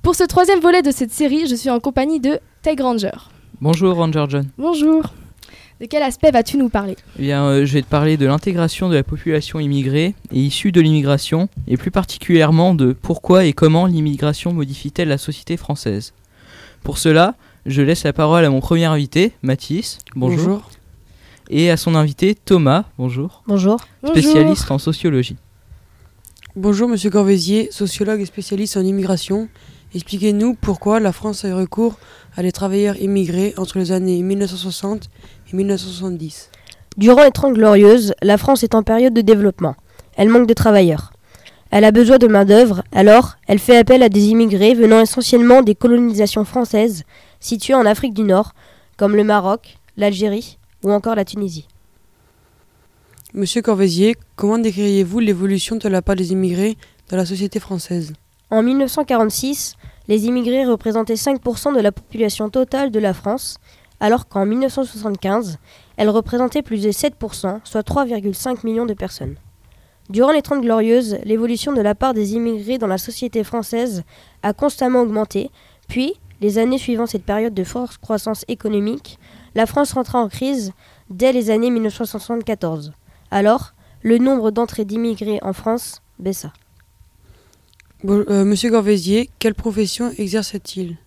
Pour 0.02 0.14
ce 0.14 0.24
troisième 0.24 0.60
volet 0.60 0.80
de 0.82 0.90
cette 0.90 1.12
série, 1.12 1.46
je 1.46 1.54
suis 1.54 1.70
en 1.70 1.80
compagnie 1.80 2.20
de 2.20 2.38
Tech 2.62 2.80
Ranger. 2.80 3.10
bonjour 3.60 3.94
Ranger 3.96 4.24
John. 4.28 4.46
Bonjour. 4.56 5.02
De 5.84 5.86
quel 5.86 6.02
aspect 6.02 6.30
vas-tu 6.30 6.56
nous 6.56 6.70
parler? 6.70 6.96
Eh 7.18 7.22
bien, 7.24 7.44
euh, 7.44 7.66
je 7.66 7.74
vais 7.74 7.82
te 7.82 7.86
parler 7.86 8.16
de 8.16 8.24
l'intégration 8.24 8.88
de 8.88 8.94
la 8.94 9.02
population 9.02 9.60
immigrée 9.60 10.14
et 10.32 10.40
issue 10.40 10.72
de 10.72 10.80
l'immigration, 10.80 11.50
et 11.68 11.76
plus 11.76 11.90
particulièrement 11.90 12.74
de 12.74 12.94
pourquoi 12.94 13.44
et 13.44 13.52
comment 13.52 13.84
l'immigration 13.84 14.54
modifie-t-elle 14.54 15.08
la 15.08 15.18
société 15.18 15.58
française. 15.58 16.14
Pour 16.84 16.96
cela, 16.96 17.34
je 17.66 17.82
laisse 17.82 18.04
la 18.04 18.14
parole 18.14 18.46
à 18.46 18.48
mon 18.48 18.60
premier 18.60 18.86
invité, 18.86 19.32
Mathis. 19.42 19.98
Bonjour. 20.16 20.38
Bonjour. 20.38 20.70
Et 21.50 21.70
à 21.70 21.76
son 21.76 21.94
invité, 21.96 22.34
Thomas. 22.34 22.86
Bonjour. 22.96 23.42
Bonjour. 23.46 23.86
Spécialiste 24.06 24.70
en 24.70 24.78
sociologie. 24.78 25.36
Bonjour 26.56 26.88
Monsieur 26.88 27.10
Corvézier, 27.10 27.68
sociologue 27.70 28.22
et 28.22 28.26
spécialiste 28.26 28.78
en 28.78 28.82
immigration. 28.82 29.50
Expliquez-nous 29.94 30.54
pourquoi 30.54 30.98
la 30.98 31.12
France 31.12 31.44
a 31.44 31.48
eu 31.48 31.52
recours 31.52 31.98
à 32.36 32.42
des 32.42 32.50
travailleurs 32.50 32.96
immigrés 32.96 33.54
entre 33.56 33.78
les 33.78 33.92
années 33.92 34.22
1960 34.22 35.08
et 35.43 35.43
1970. 35.54 36.50
Durant 36.96 37.24
les 37.24 37.30
Trente 37.30 37.54
Glorieuses, 37.54 38.14
la 38.22 38.38
France 38.38 38.62
est 38.62 38.74
en 38.74 38.82
période 38.82 39.14
de 39.14 39.20
développement. 39.20 39.76
Elle 40.16 40.28
manque 40.28 40.46
de 40.46 40.54
travailleurs. 40.54 41.12
Elle 41.70 41.84
a 41.84 41.90
besoin 41.90 42.18
de 42.18 42.28
main-d'œuvre, 42.28 42.84
alors 42.92 43.36
elle 43.48 43.58
fait 43.58 43.76
appel 43.76 44.02
à 44.02 44.08
des 44.08 44.26
immigrés 44.26 44.74
venant 44.74 45.00
essentiellement 45.00 45.62
des 45.62 45.74
colonisations 45.74 46.44
françaises 46.44 47.02
situées 47.40 47.74
en 47.74 47.86
Afrique 47.86 48.14
du 48.14 48.22
Nord, 48.22 48.52
comme 48.96 49.16
le 49.16 49.24
Maroc, 49.24 49.78
l'Algérie 49.96 50.58
ou 50.84 50.92
encore 50.92 51.14
la 51.14 51.24
Tunisie. 51.24 51.66
Monsieur 53.32 53.62
Corvézier, 53.62 54.14
comment 54.36 54.58
décririez-vous 54.58 55.18
l'évolution 55.18 55.74
de 55.74 55.88
la 55.88 56.02
part 56.02 56.14
des 56.14 56.30
immigrés 56.30 56.76
dans 57.10 57.16
la 57.16 57.26
société 57.26 57.58
française? 57.58 58.12
En 58.50 58.62
1946, 58.62 59.74
les 60.06 60.26
immigrés 60.26 60.64
représentaient 60.64 61.14
5% 61.14 61.74
de 61.74 61.80
la 61.80 61.90
population 61.90 62.50
totale 62.50 62.92
de 62.92 63.00
la 63.00 63.14
France, 63.14 63.58
alors 64.00 64.28
qu'en 64.28 64.46
1975, 64.46 65.58
elles 65.96 66.10
représentaient 66.10 66.62
plus 66.62 66.82
de 66.82 66.90
7%, 66.90 67.60
soit 67.64 67.86
3,5 67.86 68.64
millions 68.64 68.86
de 68.86 68.94
personnes. 68.94 69.36
Durant 70.10 70.32
les 70.32 70.42
Trente 70.42 70.62
Glorieuses, 70.62 71.18
l'évolution 71.24 71.72
de 71.72 71.80
la 71.80 71.94
part 71.94 72.12
des 72.12 72.34
immigrés 72.34 72.78
dans 72.78 72.86
la 72.86 72.98
société 72.98 73.42
française 73.42 74.02
a 74.42 74.52
constamment 74.52 75.00
augmenté, 75.00 75.50
puis, 75.88 76.14
les 76.40 76.58
années 76.58 76.78
suivant 76.78 77.06
cette 77.06 77.24
période 77.24 77.54
de 77.54 77.64
forte 77.64 77.98
croissance 77.98 78.44
économique, 78.48 79.18
la 79.54 79.66
France 79.66 79.92
rentra 79.92 80.18
en 80.18 80.28
crise 80.28 80.72
dès 81.08 81.32
les 81.32 81.50
années 81.50 81.70
1974. 81.70 82.92
Alors, 83.30 83.74
le 84.02 84.18
nombre 84.18 84.50
d'entrées 84.50 84.84
d'immigrés 84.84 85.38
en 85.42 85.52
France 85.52 86.02
baissa. 86.18 86.52
Euh, 88.04 88.44
Monsieur 88.44 88.70
Corvézier, 88.70 89.30
quelle 89.38 89.54
profession 89.54 90.10
exerce-t-il? 90.18 90.98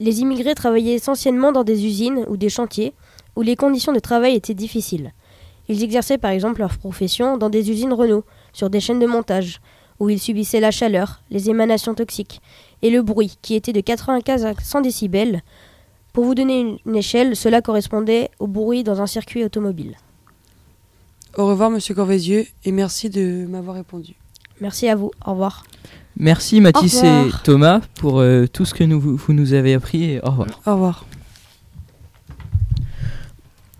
Les 0.00 0.20
immigrés 0.20 0.54
travaillaient 0.54 0.94
essentiellement 0.94 1.52
dans 1.52 1.64
des 1.64 1.86
usines 1.86 2.24
ou 2.28 2.36
des 2.36 2.48
chantiers 2.48 2.94
où 3.36 3.42
les 3.42 3.56
conditions 3.56 3.92
de 3.92 4.00
travail 4.00 4.34
étaient 4.34 4.54
difficiles. 4.54 5.12
Ils 5.68 5.82
exerçaient 5.82 6.18
par 6.18 6.30
exemple 6.30 6.60
leur 6.60 6.76
profession 6.76 7.36
dans 7.38 7.50
des 7.50 7.70
usines 7.70 7.92
Renault, 7.92 8.24
sur 8.52 8.70
des 8.70 8.80
chaînes 8.80 8.98
de 8.98 9.06
montage, 9.06 9.60
où 10.00 10.10
ils 10.10 10.20
subissaient 10.20 10.60
la 10.60 10.70
chaleur, 10.70 11.22
les 11.30 11.48
émanations 11.48 11.94
toxiques 11.94 12.40
et 12.82 12.90
le 12.90 13.02
bruit 13.02 13.38
qui 13.40 13.54
était 13.54 13.72
de 13.72 13.80
95 13.80 14.44
à 14.44 14.54
100 14.54 14.82
décibels. 14.82 15.42
Pour 16.12 16.24
vous 16.24 16.34
donner 16.34 16.78
une, 16.84 16.96
échelle, 16.96 17.34
cela 17.34 17.62
correspondait 17.62 18.30
au 18.38 18.46
bruit 18.46 18.84
dans 18.84 19.00
un 19.00 19.06
circuit 19.06 19.44
automobile. 19.44 19.96
Au 21.36 21.46
revoir 21.46 21.70
Monsieur 21.70 21.94
Corvézier 21.94 22.48
et 22.64 22.70
merci 22.70 23.10
de 23.10 23.46
m'avoir 23.48 23.76
répondu. 23.76 24.14
Merci 24.60 24.88
à 24.88 24.94
vous, 24.94 25.10
au 25.26 25.32
revoir. 25.32 25.64
Merci 26.16 26.60
Mathis 26.60 27.02
et. 27.02 27.30
Thomas 27.42 27.80
pour 27.96 28.20
euh, 28.20 28.46
tout 28.46 28.64
ce 28.64 28.74
que 28.74 28.84
nous, 28.84 29.00
vous 29.00 29.32
nous 29.32 29.52
avez 29.52 29.74
appris. 29.74 30.04
Et 30.04 30.20
au 30.22 30.30
revoir. 30.30 30.48
Au 30.66 30.72
revoir. 30.72 31.04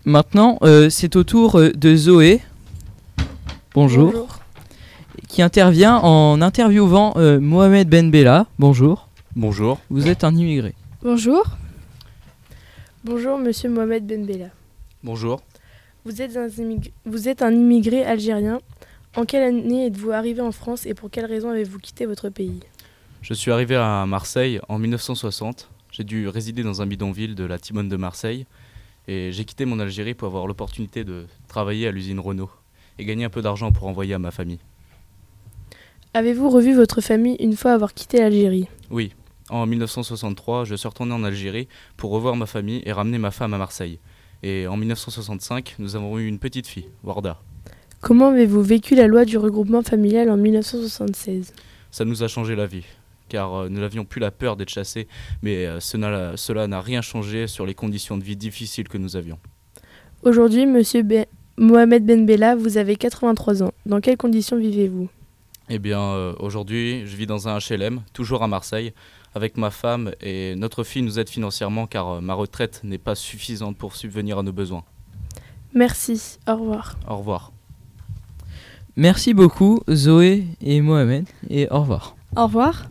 Maintenant, 0.07 0.59
euh, 0.62 0.91
c'est 0.91 1.17
au 1.17 1.25
tour 1.25 1.59
euh, 1.59 1.71
de 1.71 1.97
Zoé. 1.97 2.43
Bonjour. 3.75 4.41
Qui 5.29 5.41
intervient 5.41 5.97
en 5.97 6.43
interviewant 6.43 7.14
euh, 7.17 7.41
Mohamed 7.41 7.88
Ben 7.88 8.11
Bella. 8.11 8.47
Bonjour. 8.59 9.09
Bonjour. 9.35 9.81
Vous 9.88 10.07
êtes 10.09 10.23
un 10.23 10.37
immigré. 10.37 10.75
Bonjour. 11.03 11.43
Bonjour, 13.03 13.38
monsieur 13.38 13.71
Mohamed 13.71 14.07
Ben 14.07 14.26
Bella. 14.26 14.49
Bonjour. 15.03 15.41
Vous 16.05 16.21
êtes, 16.21 16.37
un 16.37 16.49
vous 17.07 17.29
êtes 17.29 17.41
un 17.41 17.53
immigré 17.53 18.05
algérien. 18.05 18.61
En 19.16 19.25
quelle 19.26 19.44
année 19.44 19.87
êtes-vous 19.87 20.11
arrivé 20.11 20.40
en 20.40 20.50
France 20.50 20.87
et 20.87 20.94
pour 20.94 21.09
quelle 21.09 21.26
raison 21.26 21.50
avez-vous 21.50 21.78
quitté 21.78 22.04
votre 22.04 22.30
pays? 22.30 22.59
Je 23.23 23.33
suis 23.33 23.52
arrivé 23.52 23.76
à 23.76 24.06
Marseille 24.06 24.59
en 24.68 24.80
1960. 24.80 25.71
J'ai 25.92 26.02
dû 26.02 26.26
résider 26.26 26.64
dans 26.64 26.83
un 26.83 26.87
bidonville 26.87 27.37
de 27.37 27.44
la 27.44 27.61
Timone 27.61 27.88
de 27.88 27.97
Marseille. 27.97 28.44
Et 29.06 29.30
j'ai 29.30 29.44
quitté 29.44 29.66
mon 29.66 29.78
Algérie 29.78 30.14
pour 30.14 30.26
avoir 30.26 30.49
l'opportunité 30.49 31.04
de 31.04 31.26
travailler 31.47 31.87
à 31.87 31.92
l'usine 31.92 32.18
Renault 32.18 32.50
et 32.99 33.04
gagner 33.04 33.25
un 33.25 33.30
peu 33.30 33.40
d'argent 33.40 33.71
pour 33.71 33.87
envoyer 33.87 34.14
à 34.14 34.18
ma 34.18 34.33
famille. 34.33 34.59
Avez-vous 36.12 36.50
revu 36.50 36.75
votre 36.75 37.00
famille 37.00 37.37
une 37.38 37.54
fois 37.54 37.73
avoir 37.73 37.94
quitté 37.94 38.18
l'Algérie? 38.18 38.66
Oui, 38.90 39.12
en 39.49 39.64
1963, 39.66 40.64
je 40.64 40.75
suis 40.75 40.88
retourné 40.88 41.12
en 41.12 41.23
Algérie 41.23 41.68
pour 41.97 42.11
revoir 42.11 42.35
ma 42.35 42.47
famille 42.47 42.83
et 42.85 42.92
ramener 42.92 43.18
ma 43.18 43.30
femme 43.30 43.54
à 43.54 43.59
Marseille. 43.59 44.00
Et 44.42 44.66
en 44.66 44.76
1965, 44.76 45.76
nous 45.78 45.94
avons 45.94 46.18
eu 46.18 46.26
une 46.26 46.40
petite 46.40 46.66
fille, 46.66 46.88
Warda. 47.04 47.40
Comment 48.05 48.29
avez-vous 48.29 48.63
vécu 48.63 48.95
la 48.95 49.07
loi 49.07 49.25
du 49.25 49.39
regroupement 49.39 49.81
familial 49.83 50.29
en 50.29 50.37
1976 50.37 51.55
Ça 51.91 52.05
nous 52.05 52.23
a 52.23 52.29
changé 52.29 52.55
la 52.55 52.67
vie, 52.67 52.85
car 53.31 53.55
euh, 53.55 53.69
nous 53.71 53.81
n'avions 53.81 54.05
plus 54.05 54.21
la 54.21 54.31
peur 54.31 54.57
d'être 54.57 54.69
chassés, 54.69 55.09
mais 55.43 55.65
euh, 55.65 55.81
cela 55.81 56.67
n'a 56.67 56.81
rien 56.83 57.01
changé 57.01 57.47
sur 57.47 57.65
les 57.65 57.73
conditions 57.73 58.19
de 58.19 58.23
vie 58.23 58.37
difficiles 58.37 58.89
que 58.89 58.99
nous 58.99 59.17
avions. 59.17 59.39
Aujourd'hui, 60.23 60.67
monsieur 60.67 61.03
Ben- 61.03 61.25
Mohamed 61.57 62.05
Ben 62.05 62.27
Bella, 62.27 62.57
vous 62.57 62.77
avez 62.77 62.97
83 62.97 63.63
ans. 63.63 63.73
Dans 63.87 64.03
quelles 64.03 64.19
conditions 64.19 64.59
vivez-vous? 64.59 65.09
Eh 65.71 65.79
bien, 65.79 66.03
euh, 66.03 66.35
aujourd'hui, 66.41 67.07
je 67.07 67.17
vis 67.17 67.27
dans 67.27 67.49
un 67.49 67.57
HLM, 67.57 68.03
toujours 68.13 68.43
à 68.43 68.49
Marseille, 68.49 68.93
avec 69.35 69.57
ma 69.57 69.71
femme 69.71 70.13
et 70.21 70.55
notre 70.57 70.85
fille 70.85 71.01
nous 71.01 71.19
aide 71.19 71.31
financièrement 71.31 71.87
car 71.87 72.21
ma 72.21 72.35
retraite 72.35 72.83
n'est 72.85 72.99
pas 72.99 73.15
suffisante 73.15 73.79
pour 73.79 73.97
subvenir 73.97 74.39
à 74.39 74.43
nos 74.43 74.53
besoins. 74.53 74.85
Merci, 75.73 76.39
au 76.47 76.53
revoir. 76.57 76.99
Au 77.09 77.17
revoir. 77.17 77.54
Merci 78.97 79.35
beaucoup 79.35 79.81
Zoé 79.91 80.45
et 80.65 80.81
Mohamed 80.81 81.27
et 81.51 81.69
au 81.71 81.81
revoir. 81.81 82.15
Au 82.37 82.45
revoir. 82.45 82.85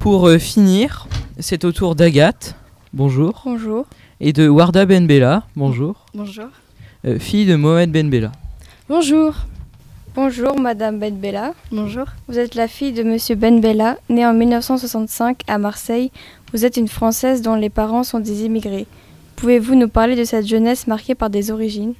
Pour 0.00 0.26
euh, 0.26 0.38
finir, 0.38 1.06
c'est 1.38 1.64
au 1.64 1.70
tour 1.70 1.94
d'Agathe. 1.94 2.56
Bonjour. 2.92 3.42
Bonjour. 3.44 3.86
Et 4.20 4.32
de 4.32 4.48
Warda 4.48 4.86
Ben 4.86 5.06
Bella. 5.06 5.44
Bonjour. 5.54 6.06
Bonjour. 6.14 6.48
Euh, 7.04 7.18
fille 7.20 7.46
de 7.46 7.54
Mohamed 7.54 7.92
Ben 7.92 8.10
Bella. 8.10 8.32
Bonjour. 8.88 9.34
Bonjour 10.16 10.58
Madame 10.58 10.98
Ben 10.98 11.16
Bella. 11.16 11.54
Bonjour. 11.70 12.06
Vous 12.26 12.38
êtes 12.40 12.56
la 12.56 12.66
fille 12.66 12.92
de 12.92 13.04
Monsieur 13.04 13.36
Ben 13.36 13.60
Bella, 13.60 13.98
né 14.08 14.26
en 14.26 14.34
1965 14.34 15.42
à 15.46 15.58
Marseille. 15.58 16.10
Vous 16.52 16.64
êtes 16.64 16.76
une 16.76 16.88
Française 16.88 17.40
dont 17.40 17.54
les 17.54 17.70
parents 17.70 18.02
sont 18.02 18.20
des 18.20 18.44
immigrés. 18.44 18.86
Pouvez-vous 19.36 19.76
nous 19.76 19.88
parler 19.88 20.16
de 20.16 20.24
cette 20.24 20.46
jeunesse 20.46 20.88
marquée 20.88 21.14
par 21.14 21.30
des 21.30 21.52
origines? 21.52 21.94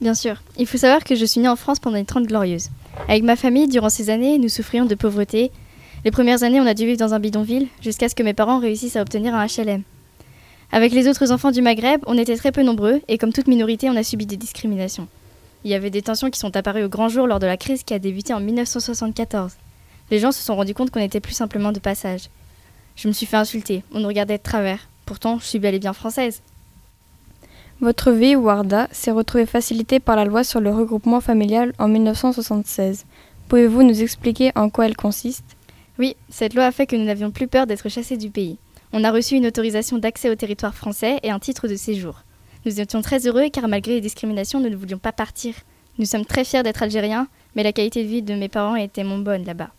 Bien 0.00 0.14
sûr. 0.14 0.42
Il 0.56 0.66
faut 0.66 0.78
savoir 0.78 1.02
que 1.02 1.16
je 1.16 1.24
suis 1.24 1.40
née 1.40 1.48
en 1.48 1.56
France 1.56 1.80
pendant 1.80 1.96
les 1.96 2.04
Trente 2.04 2.26
Glorieuses. 2.26 2.70
Avec 3.08 3.24
ma 3.24 3.36
famille, 3.36 3.66
durant 3.66 3.88
ces 3.88 4.10
années, 4.10 4.38
nous 4.38 4.48
souffrions 4.48 4.84
de 4.84 4.94
pauvreté. 4.94 5.50
Les 6.04 6.10
premières 6.12 6.44
années, 6.44 6.60
on 6.60 6.66
a 6.66 6.74
dû 6.74 6.86
vivre 6.86 6.98
dans 6.98 7.14
un 7.14 7.18
bidonville 7.18 7.66
jusqu'à 7.80 8.08
ce 8.08 8.14
que 8.14 8.22
mes 8.22 8.34
parents 8.34 8.60
réussissent 8.60 8.96
à 8.96 9.02
obtenir 9.02 9.34
un 9.34 9.46
HLM. 9.46 9.82
Avec 10.70 10.92
les 10.92 11.08
autres 11.08 11.32
enfants 11.32 11.50
du 11.50 11.62
Maghreb, 11.62 12.02
on 12.06 12.18
était 12.18 12.36
très 12.36 12.52
peu 12.52 12.62
nombreux 12.62 13.00
et 13.08 13.18
comme 13.18 13.32
toute 13.32 13.48
minorité, 13.48 13.90
on 13.90 13.96
a 13.96 14.02
subi 14.02 14.26
des 14.26 14.36
discriminations. 14.36 15.08
Il 15.64 15.70
y 15.70 15.74
avait 15.74 15.90
des 15.90 16.02
tensions 16.02 16.30
qui 16.30 16.38
sont 16.38 16.56
apparues 16.56 16.84
au 16.84 16.88
grand 16.88 17.08
jour 17.08 17.26
lors 17.26 17.40
de 17.40 17.46
la 17.46 17.56
crise 17.56 17.82
qui 17.82 17.94
a 17.94 17.98
débuté 17.98 18.32
en 18.34 18.40
1974. 18.40 19.54
Les 20.10 20.18
gens 20.20 20.30
se 20.30 20.42
sont 20.42 20.54
rendus 20.54 20.74
compte 20.74 20.90
qu'on 20.90 21.00
était 21.00 21.20
plus 21.20 21.32
simplement 21.32 21.72
de 21.72 21.80
passage. 21.80 22.28
Je 22.94 23.08
me 23.08 23.12
suis 23.12 23.26
fait 23.26 23.36
insulter, 23.36 23.82
on 23.92 24.00
nous 24.00 24.08
regardait 24.08 24.38
de 24.38 24.42
travers. 24.42 24.88
Pourtant, 25.06 25.38
je 25.38 25.46
suis 25.46 25.58
bel 25.58 25.74
et 25.74 25.78
bien 25.78 25.92
française. 25.92 26.42
Votre 27.80 28.10
vie, 28.10 28.34
Warda, 28.34 28.88
s'est 28.90 29.12
retrouvée 29.12 29.46
facilitée 29.46 30.00
par 30.00 30.16
la 30.16 30.24
loi 30.24 30.42
sur 30.42 30.58
le 30.58 30.74
regroupement 30.74 31.20
familial 31.20 31.72
en 31.78 31.86
1976. 31.86 33.06
Pouvez-vous 33.46 33.84
nous 33.84 34.02
expliquer 34.02 34.50
en 34.56 34.68
quoi 34.68 34.86
elle 34.86 34.96
consiste? 34.96 35.44
Oui, 35.96 36.16
cette 36.28 36.54
loi 36.54 36.64
a 36.64 36.72
fait 36.72 36.88
que 36.88 36.96
nous 36.96 37.04
n'avions 37.04 37.30
plus 37.30 37.46
peur 37.46 37.68
d'être 37.68 37.88
chassés 37.88 38.16
du 38.16 38.30
pays. 38.30 38.58
On 38.92 39.04
a 39.04 39.12
reçu 39.12 39.36
une 39.36 39.46
autorisation 39.46 39.98
d'accès 39.98 40.28
au 40.28 40.34
territoire 40.34 40.74
français 40.74 41.20
et 41.22 41.30
un 41.30 41.38
titre 41.38 41.68
de 41.68 41.76
séjour. 41.76 42.24
Nous 42.66 42.80
étions 42.80 43.00
très 43.00 43.28
heureux 43.28 43.48
car 43.52 43.68
malgré 43.68 43.94
les 43.94 44.00
discriminations, 44.00 44.58
nous 44.58 44.70
ne 44.70 44.76
voulions 44.76 44.98
pas 44.98 45.12
partir. 45.12 45.54
Nous 45.98 46.04
sommes 46.04 46.26
très 46.26 46.42
fiers 46.42 46.64
d'être 46.64 46.82
algériens, 46.82 47.28
mais 47.54 47.62
la 47.62 47.72
qualité 47.72 48.02
de 48.02 48.08
vie 48.08 48.22
de 48.22 48.34
mes 48.34 48.48
parents 48.48 48.74
était 48.74 49.04
moins 49.04 49.18
bonne 49.18 49.44
là-bas. 49.44 49.70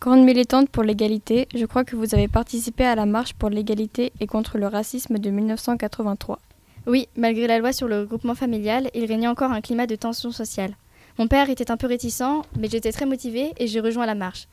Grande 0.00 0.24
militante 0.24 0.70
pour 0.70 0.84
l'égalité, 0.84 1.48
je 1.54 1.66
crois 1.66 1.84
que 1.84 1.96
vous 1.96 2.14
avez 2.14 2.28
participé 2.28 2.84
à 2.84 2.94
la 2.94 3.04
marche 3.04 3.34
pour 3.34 3.50
l'égalité 3.50 4.10
et 4.20 4.26
contre 4.26 4.56
le 4.56 4.68
racisme 4.68 5.18
de 5.18 5.28
1983. 5.28 6.38
Oui, 6.86 7.08
malgré 7.16 7.46
la 7.46 7.58
loi 7.58 7.72
sur 7.72 7.88
le 7.88 8.00
regroupement 8.00 8.34
familial, 8.34 8.90
il 8.94 9.04
régnait 9.04 9.28
encore 9.28 9.52
un 9.52 9.60
climat 9.60 9.86
de 9.86 9.96
tension 9.96 10.32
sociale. 10.32 10.74
Mon 11.18 11.28
père 11.28 11.50
était 11.50 11.70
un 11.70 11.76
peu 11.76 11.86
réticent, 11.86 12.42
mais 12.58 12.68
j'étais 12.68 12.92
très 12.92 13.06
motivée 13.06 13.52
et 13.58 13.66
j'ai 13.66 13.80
rejoint 13.80 14.06
la 14.06 14.14
marche. 14.14 14.48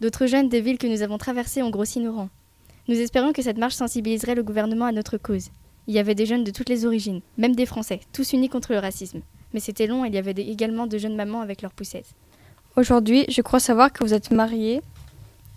D'autres 0.00 0.26
jeunes 0.26 0.48
des 0.48 0.60
villes 0.60 0.78
que 0.78 0.86
nous 0.86 1.02
avons 1.02 1.18
traversées 1.18 1.62
ont 1.62 1.70
grossi 1.70 2.00
nos 2.00 2.12
rangs. 2.12 2.28
Nous 2.88 2.98
espérions 2.98 3.32
que 3.32 3.42
cette 3.42 3.58
marche 3.58 3.74
sensibiliserait 3.74 4.34
le 4.34 4.42
gouvernement 4.42 4.86
à 4.86 4.92
notre 4.92 5.16
cause. 5.16 5.50
Il 5.88 5.94
y 5.94 5.98
avait 5.98 6.14
des 6.14 6.26
jeunes 6.26 6.44
de 6.44 6.50
toutes 6.52 6.68
les 6.68 6.86
origines, 6.86 7.20
même 7.38 7.56
des 7.56 7.66
Français, 7.66 8.00
tous 8.12 8.32
unis 8.32 8.48
contre 8.48 8.72
le 8.72 8.78
racisme. 8.78 9.20
Mais 9.52 9.60
c'était 9.60 9.86
long 9.86 10.04
et 10.04 10.08
il 10.08 10.14
y 10.14 10.18
avait 10.18 10.30
également 10.32 10.86
de 10.86 10.98
jeunes 10.98 11.16
mamans 11.16 11.40
avec 11.40 11.62
leurs 11.62 11.72
poussettes. 11.72 12.14
Aujourd'hui, 12.76 13.24
je 13.28 13.42
crois 13.42 13.60
savoir 13.60 13.92
que 13.92 14.04
vous 14.04 14.14
êtes 14.14 14.30
mariée 14.30 14.80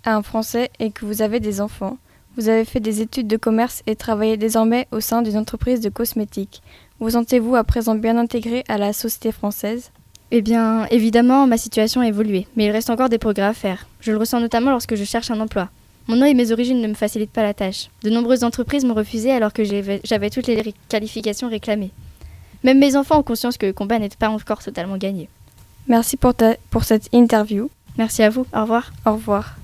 à 0.04 0.16
un 0.16 0.24
Français 0.24 0.70
et 0.80 0.92
que 0.92 1.06
vous 1.06 1.22
avez 1.22 1.40
des 1.40 1.62
enfants. 1.62 1.98
Vous 2.38 2.50
avez 2.50 2.66
fait 2.66 2.80
des 2.82 3.02
études 3.02 3.28
de 3.28 3.38
commerce 3.38 3.82
et 3.88 3.96
travaillez 3.96 4.38
désormais 4.38 4.88
au 4.92 5.00
sein 5.00 5.22
d'une 5.22 5.38
entreprise 5.38 5.80
de 5.80 5.90
cosmétiques. 5.90 6.62
Vous 7.00 7.12
sentez-vous 7.12 7.56
à 7.56 7.64
présent 7.64 7.96
bien 7.96 8.18
intégré 8.18 8.64
à 8.68 8.78
la 8.78 8.92
société 8.94 9.32
française? 9.32 9.92
Eh 10.32 10.42
bien, 10.42 10.86
évidemment, 10.92 11.48
ma 11.48 11.58
situation 11.58 12.02
a 12.02 12.08
évolué, 12.08 12.48
mais 12.56 12.66
il 12.66 12.72
reste 12.72 12.90
encore 12.90 13.10
des 13.10 13.18
progrès 13.20 13.46
à 13.46 13.54
faire. 13.54 13.88
Je 14.02 14.12
le 14.12 14.18
ressens 14.18 14.40
notamment 14.42 14.72
lorsque 14.72 14.96
je 14.96 15.04
cherche 15.04 15.32
un 15.32 15.40
emploi. 15.40 15.70
Mon 16.08 16.18
nom 16.18 16.26
et 16.26 16.34
mes 16.34 16.52
origines 16.52 16.82
ne 16.82 16.88
me 16.88 16.94
facilitent 16.94 17.32
pas 17.32 17.44
la 17.44 17.54
tâche. 17.54 17.90
De 18.04 18.10
nombreuses 18.10 18.44
entreprises 18.44 18.86
m'ont 18.86 18.94
refusé 18.94 19.32
alors 19.32 19.54
que 19.54 19.64
j'avais 19.64 20.30
toutes 20.30 20.48
les 20.48 20.74
qualifications 20.90 21.50
réclamées. 21.50 21.92
Même 22.64 22.80
mes 22.80 22.96
enfants 22.96 23.20
ont 23.20 23.24
conscience 23.24 23.58
que 23.58 23.66
le 23.66 23.74
combat 23.74 23.98
n'est 24.00 24.10
pas 24.10 24.30
encore 24.30 24.62
totalement 24.64 24.98
gagné. 24.98 25.30
Merci 25.88 26.18
pour, 26.18 26.34
ta- 26.34 26.58
pour 26.70 26.84
cette 26.84 27.08
interview. 27.14 27.70
Merci 27.98 28.24
à 28.24 28.30
vous. 28.30 28.46
Au 28.54 28.62
revoir. 28.62 28.92
Au 29.06 29.14
revoir. 29.14 29.56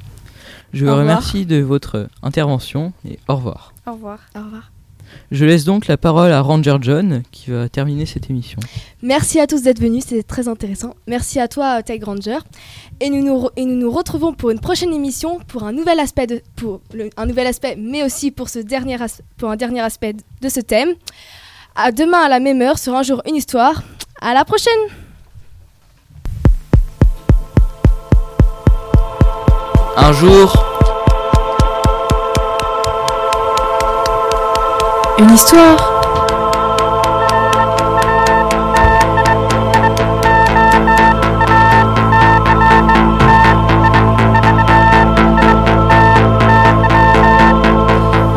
Je 0.74 0.86
vous 0.86 0.96
remercie 0.96 1.46
de 1.46 1.58
votre 1.58 2.08
intervention 2.24 2.94
et 3.08 3.20
au 3.28 3.36
revoir. 3.36 3.74
Au 3.88 3.92
revoir. 3.94 4.20
Au 4.36 4.40
revoir. 4.44 4.72
Je 5.30 5.44
laisse 5.44 5.66
donc 5.66 5.88
la 5.88 5.98
parole 5.98 6.32
à 6.32 6.40
Ranger 6.40 6.78
John 6.80 7.24
qui 7.32 7.52
va 7.52 7.68
terminer 7.68 8.06
cette 8.06 8.30
émission. 8.30 8.58
Merci 9.02 9.42
à 9.42 9.48
tous 9.48 9.62
d'être 9.64 9.82
venus, 9.82 10.06
c'était 10.06 10.24
très 10.24 10.48
intéressant. 10.48 10.96
Merci 11.06 11.38
à 11.42 11.50
toi, 11.50 11.84
Tag 11.84 12.02
Ranger. 12.04 12.38
Et 13.02 13.10
nous 13.10 13.22
nous, 13.22 13.34
re- 13.38 13.52
et 13.58 13.66
nous 13.66 13.76
nous 13.76 13.92
retrouvons 13.92 14.32
pour 14.34 14.52
une 14.52 14.60
prochaine 14.62 14.94
émission 14.94 15.40
pour 15.48 15.64
un 15.64 15.74
nouvel 15.74 16.00
aspect, 16.00 16.28
de, 16.28 16.42
pour 16.56 16.80
le- 16.94 17.10
un 17.18 17.26
nouvel 17.26 17.48
aspect, 17.48 17.76
mais 17.78 18.04
aussi 18.06 18.32
pour, 18.32 18.48
ce 18.48 18.60
dernier 18.60 19.02
as- 19.02 19.22
pour 19.36 19.50
un 19.50 19.58
dernier 19.58 19.82
aspect 19.82 20.14
de 20.42 20.48
ce 20.50 20.62
thème. 20.62 20.90
À 21.76 21.92
demain 21.92 22.20
à 22.20 22.30
la 22.30 22.40
même 22.40 22.62
heure 22.62 22.78
sur 22.80 22.96
Un 22.96 23.04
jour 23.04 23.22
une 23.28 23.36
histoire. 23.36 23.84
À 24.22 24.34
la 24.34 24.46
prochaine. 24.46 24.72
Un 29.98 30.14
jour, 30.14 30.54
Une 35.20 35.30
histoire. 35.32 35.92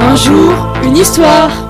Un 0.00 0.16
jour, 0.16 0.52
une 0.82 0.96
histoire. 0.96 1.63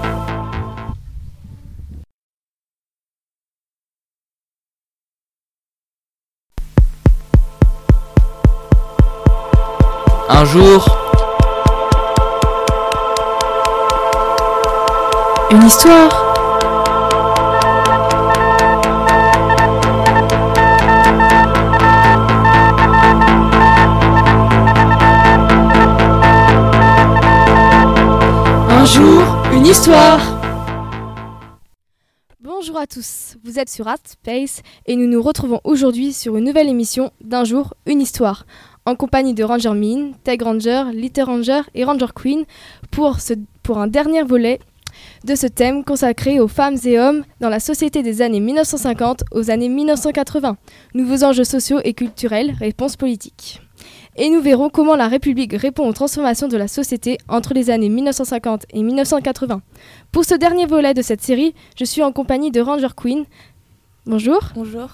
Un 15.64 15.68
jour, 28.85 29.22
une 29.55 29.64
histoire. 29.64 30.20
Bonjour 32.42 32.77
à 32.77 32.87
tous, 32.87 33.37
vous 33.42 33.59
êtes 33.59 33.70
sur 33.70 33.88
Art 33.88 33.96
Space 34.05 34.61
et 34.85 34.96
nous 34.96 35.07
nous 35.07 35.22
retrouvons 35.22 35.62
aujourd'hui 35.64 36.12
sur 36.12 36.37
une 36.37 36.44
nouvelle 36.44 36.68
émission 36.68 37.11
d'un 37.22 37.44
jour, 37.44 37.72
une 37.87 38.03
histoire, 38.03 38.44
en 38.85 38.96
compagnie 38.96 39.33
de 39.33 39.44
Ranger 39.44 39.72
Min, 39.72 40.12
Tag 40.24 40.42
Ranger, 40.42 40.85
Little 40.92 41.22
Ranger 41.22 41.62
et 41.74 41.85
Ranger 41.85 42.12
Queen 42.14 42.44
pour 42.90 43.79
un 43.79 43.87
dernier 43.87 44.24
volet 44.24 44.61
de 45.25 45.35
ce 45.35 45.47
thème 45.47 45.85
consacré 45.85 46.39
aux 46.39 46.49
femmes 46.49 46.77
et 46.85 46.99
hommes 46.99 47.25
dans 47.41 47.49
la 47.49 47.59
société 47.59 48.03
des 48.03 48.21
années 48.21 48.41
1950 48.41 49.25
aux 49.33 49.51
années 49.51 49.71
1980, 49.71 50.57
nouveaux 50.95 51.25
enjeux 51.25 51.45
sociaux 51.45 51.81
et 51.83 51.95
culturels, 51.95 52.55
réponses 52.61 52.97
politiques. 52.97 53.61
Et 54.17 54.31
nous 54.31 54.41
verrons 54.41 54.69
comment 54.69 54.95
la 54.95 55.09
République 55.09 55.55
répond 55.55 55.89
aux 55.89 55.93
transformations 55.93 56.47
de 56.47 56.57
la 56.57 56.69
société 56.69 57.19
entre 57.29 57.55
les 57.55 57.71
années 57.71 57.89
1950 57.89 58.67
et 58.73 58.83
1980. 58.83 59.63
Pour 60.13 60.25
ce 60.25 60.35
dernier 60.35 60.67
volet 60.67 60.95
de 60.95 61.03
cette 61.03 61.23
série, 61.23 61.55
je 61.77 61.85
suis 61.85 62.03
en 62.03 62.13
compagnie 62.13 62.53
de 62.53 62.61
Ranger 62.61 62.95
Queen. 62.97 63.25
Bonjour. 64.07 64.41
Bonjour. 64.55 64.91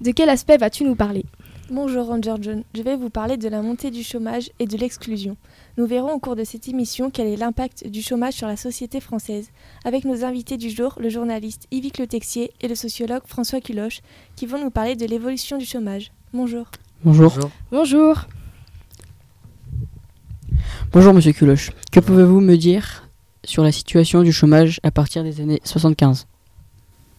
De 0.00 0.10
quel 0.10 0.30
aspect 0.30 0.56
vas-tu 0.56 0.84
nous 0.84 0.96
parler? 0.96 1.24
Bonjour 1.70 2.06
Ranger 2.06 2.34
John, 2.40 2.64
je 2.74 2.82
vais 2.82 2.96
vous 2.96 3.08
parler 3.08 3.36
de 3.36 3.48
la 3.48 3.62
montée 3.62 3.90
du 3.90 4.02
chômage 4.02 4.50
et 4.58 4.66
de 4.66 4.76
l'exclusion. 4.76 5.36
Nous 5.78 5.86
verrons 5.86 6.12
au 6.12 6.18
cours 6.18 6.34
de 6.34 6.44
cette 6.44 6.68
émission 6.68 7.08
quel 7.10 7.28
est 7.28 7.36
l'impact 7.36 7.86
du 7.86 8.02
chômage 8.02 8.34
sur 8.34 8.48
la 8.48 8.56
société 8.56 9.00
française, 9.00 9.48
avec 9.84 10.04
nos 10.04 10.24
invités 10.24 10.56
du 10.56 10.70
jour, 10.70 10.94
le 11.00 11.08
journaliste 11.08 11.68
Yvick 11.70 11.98
Le 11.98 12.06
Texier 12.06 12.52
et 12.60 12.68
le 12.68 12.74
sociologue 12.74 13.22
François 13.26 13.60
Culoche, 13.60 14.00
qui 14.34 14.46
vont 14.46 14.62
nous 14.62 14.70
parler 14.70 14.96
de 14.96 15.06
l'évolution 15.06 15.56
du 15.56 15.64
chômage. 15.64 16.10
Bonjour. 16.34 16.66
Bonjour. 17.04 17.32
Bonjour. 17.70 18.26
Bonjour 20.92 21.14
Monsieur 21.14 21.32
Culoche. 21.32 21.70
Que 21.92 22.00
pouvez-vous 22.00 22.40
me 22.40 22.56
dire 22.56 23.08
sur 23.44 23.62
la 23.62 23.72
situation 23.72 24.22
du 24.22 24.32
chômage 24.32 24.80
à 24.82 24.90
partir 24.90 25.22
des 25.22 25.40
années 25.40 25.60
75 25.64 26.26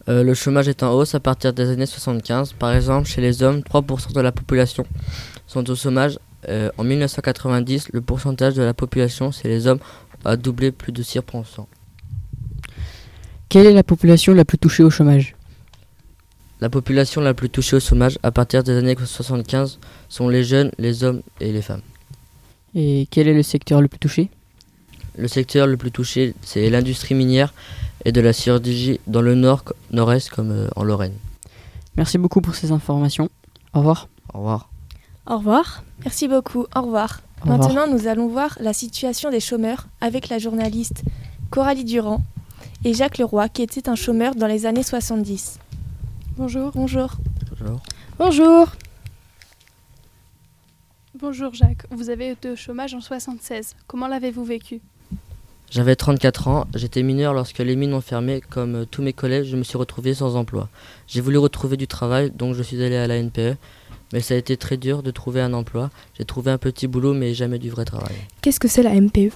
euh, 0.08 0.22
Le 0.22 0.34
chômage 0.34 0.68
est 0.68 0.82
en 0.82 0.92
hausse 0.92 1.14
à 1.14 1.20
partir 1.20 1.52
des 1.52 1.70
années 1.70 1.86
75. 1.86 2.52
Par 2.54 2.74
exemple, 2.74 3.08
chez 3.08 3.20
les 3.20 3.42
hommes, 3.42 3.60
3% 3.60 4.12
de 4.12 4.20
la 4.20 4.32
population 4.32 4.84
sont 5.46 5.68
au 5.70 5.74
chômage. 5.74 6.18
Euh, 6.48 6.70
en 6.76 6.84
1990, 6.84 7.90
le 7.92 8.00
pourcentage 8.00 8.54
de 8.54 8.62
la 8.62 8.74
population 8.74 9.30
chez 9.30 9.48
les 9.48 9.66
hommes 9.66 9.78
a 10.24 10.36
doublé 10.36 10.72
plus 10.72 10.92
de 10.92 11.02
6%. 11.02 11.66
Quelle 13.48 13.66
est 13.66 13.72
la 13.72 13.82
population 13.82 14.34
la 14.34 14.44
plus 14.44 14.58
touchée 14.58 14.82
au 14.82 14.90
chômage? 14.90 15.36
La 16.60 16.70
population 16.70 17.20
la 17.20 17.34
plus 17.34 17.50
touchée 17.50 17.76
au 17.76 17.80
chômage 17.80 18.18
à 18.22 18.30
partir 18.30 18.62
des 18.62 18.76
années 18.76 18.96
75 18.96 19.78
sont 20.08 20.28
les 20.28 20.44
jeunes, 20.44 20.70
les 20.78 21.04
hommes 21.04 21.22
et 21.40 21.52
les 21.52 21.62
femmes. 21.62 21.82
Et 22.74 23.06
quel 23.10 23.28
est 23.28 23.34
le 23.34 23.42
secteur 23.42 23.80
le 23.80 23.88
plus 23.88 23.98
touché? 23.98 24.30
Le 25.16 25.28
secteur 25.28 25.66
le 25.66 25.76
plus 25.76 25.92
touché, 25.92 26.34
c'est 26.42 26.68
l'industrie 26.70 27.14
minière 27.14 27.54
et 28.04 28.12
de 28.12 28.20
la 28.20 28.32
sidérurgie 28.32 29.00
dans 29.06 29.22
le 29.22 29.34
nord, 29.34 29.64
nord-est 29.90 30.30
comme 30.30 30.50
euh, 30.50 30.68
en 30.76 30.84
Lorraine. 30.84 31.14
Merci 31.96 32.18
beaucoup 32.18 32.40
pour 32.40 32.54
ces 32.54 32.72
informations. 32.72 33.28
Au 33.72 33.78
revoir. 33.78 34.08
Au 34.32 34.38
revoir. 34.38 34.68
Au 35.26 35.38
revoir. 35.38 35.84
Merci 36.02 36.28
beaucoup. 36.28 36.66
Au 36.74 36.82
revoir. 36.82 37.20
Au 37.40 37.50
revoir. 37.50 37.58
Maintenant, 37.58 37.86
nous 37.86 38.06
allons 38.06 38.28
voir 38.28 38.56
la 38.60 38.72
situation 38.72 39.30
des 39.30 39.40
chômeurs 39.40 39.86
avec 40.00 40.28
la 40.28 40.38
journaliste 40.38 41.02
Coralie 41.50 41.84
Durand 41.84 42.22
et 42.84 42.94
Jacques 42.94 43.18
Leroy, 43.18 43.48
qui 43.48 43.62
était 43.62 43.88
un 43.88 43.94
chômeur 43.94 44.34
dans 44.34 44.46
les 44.46 44.66
années 44.66 44.82
70. 44.82 45.58
Bonjour. 46.36 46.72
Bonjour. 46.74 47.12
Bonjour. 47.50 47.80
Bonjour. 48.18 48.68
Bonjour 51.16 51.54
Jacques, 51.54 51.86
vous 51.90 52.10
avez 52.10 52.30
été 52.30 52.50
au 52.50 52.56
chômage 52.56 52.92
en 52.92 53.00
76. 53.00 53.76
Comment 53.86 54.08
l'avez-vous 54.08 54.44
vécu? 54.44 54.82
J'avais 55.74 55.96
34 55.96 56.46
ans, 56.46 56.68
j'étais 56.76 57.02
mineur 57.02 57.34
lorsque 57.34 57.58
les 57.58 57.74
mines 57.74 57.94
ont 57.94 58.00
fermé. 58.00 58.40
Comme 58.40 58.76
euh, 58.76 58.84
tous 58.84 59.02
mes 59.02 59.12
collègues, 59.12 59.42
je 59.42 59.56
me 59.56 59.64
suis 59.64 59.76
retrouvé 59.76 60.14
sans 60.14 60.36
emploi. 60.36 60.68
J'ai 61.08 61.20
voulu 61.20 61.36
retrouver 61.36 61.76
du 61.76 61.88
travail, 61.88 62.30
donc 62.30 62.54
je 62.54 62.62
suis 62.62 62.80
allé 62.80 62.94
à 62.94 63.08
la 63.08 63.20
NPE. 63.20 63.56
Mais 64.12 64.20
ça 64.20 64.34
a 64.34 64.36
été 64.36 64.56
très 64.56 64.76
dur 64.76 65.02
de 65.02 65.10
trouver 65.10 65.40
un 65.40 65.52
emploi. 65.52 65.90
J'ai 66.16 66.24
trouvé 66.24 66.52
un 66.52 66.58
petit 66.58 66.86
boulot, 66.86 67.12
mais 67.12 67.34
jamais 67.34 67.58
du 67.58 67.70
vrai 67.70 67.84
travail. 67.84 68.14
Qu'est-ce 68.40 68.60
que 68.60 68.68
c'est 68.68 68.84
la 68.84 68.94
MPE 68.94 69.32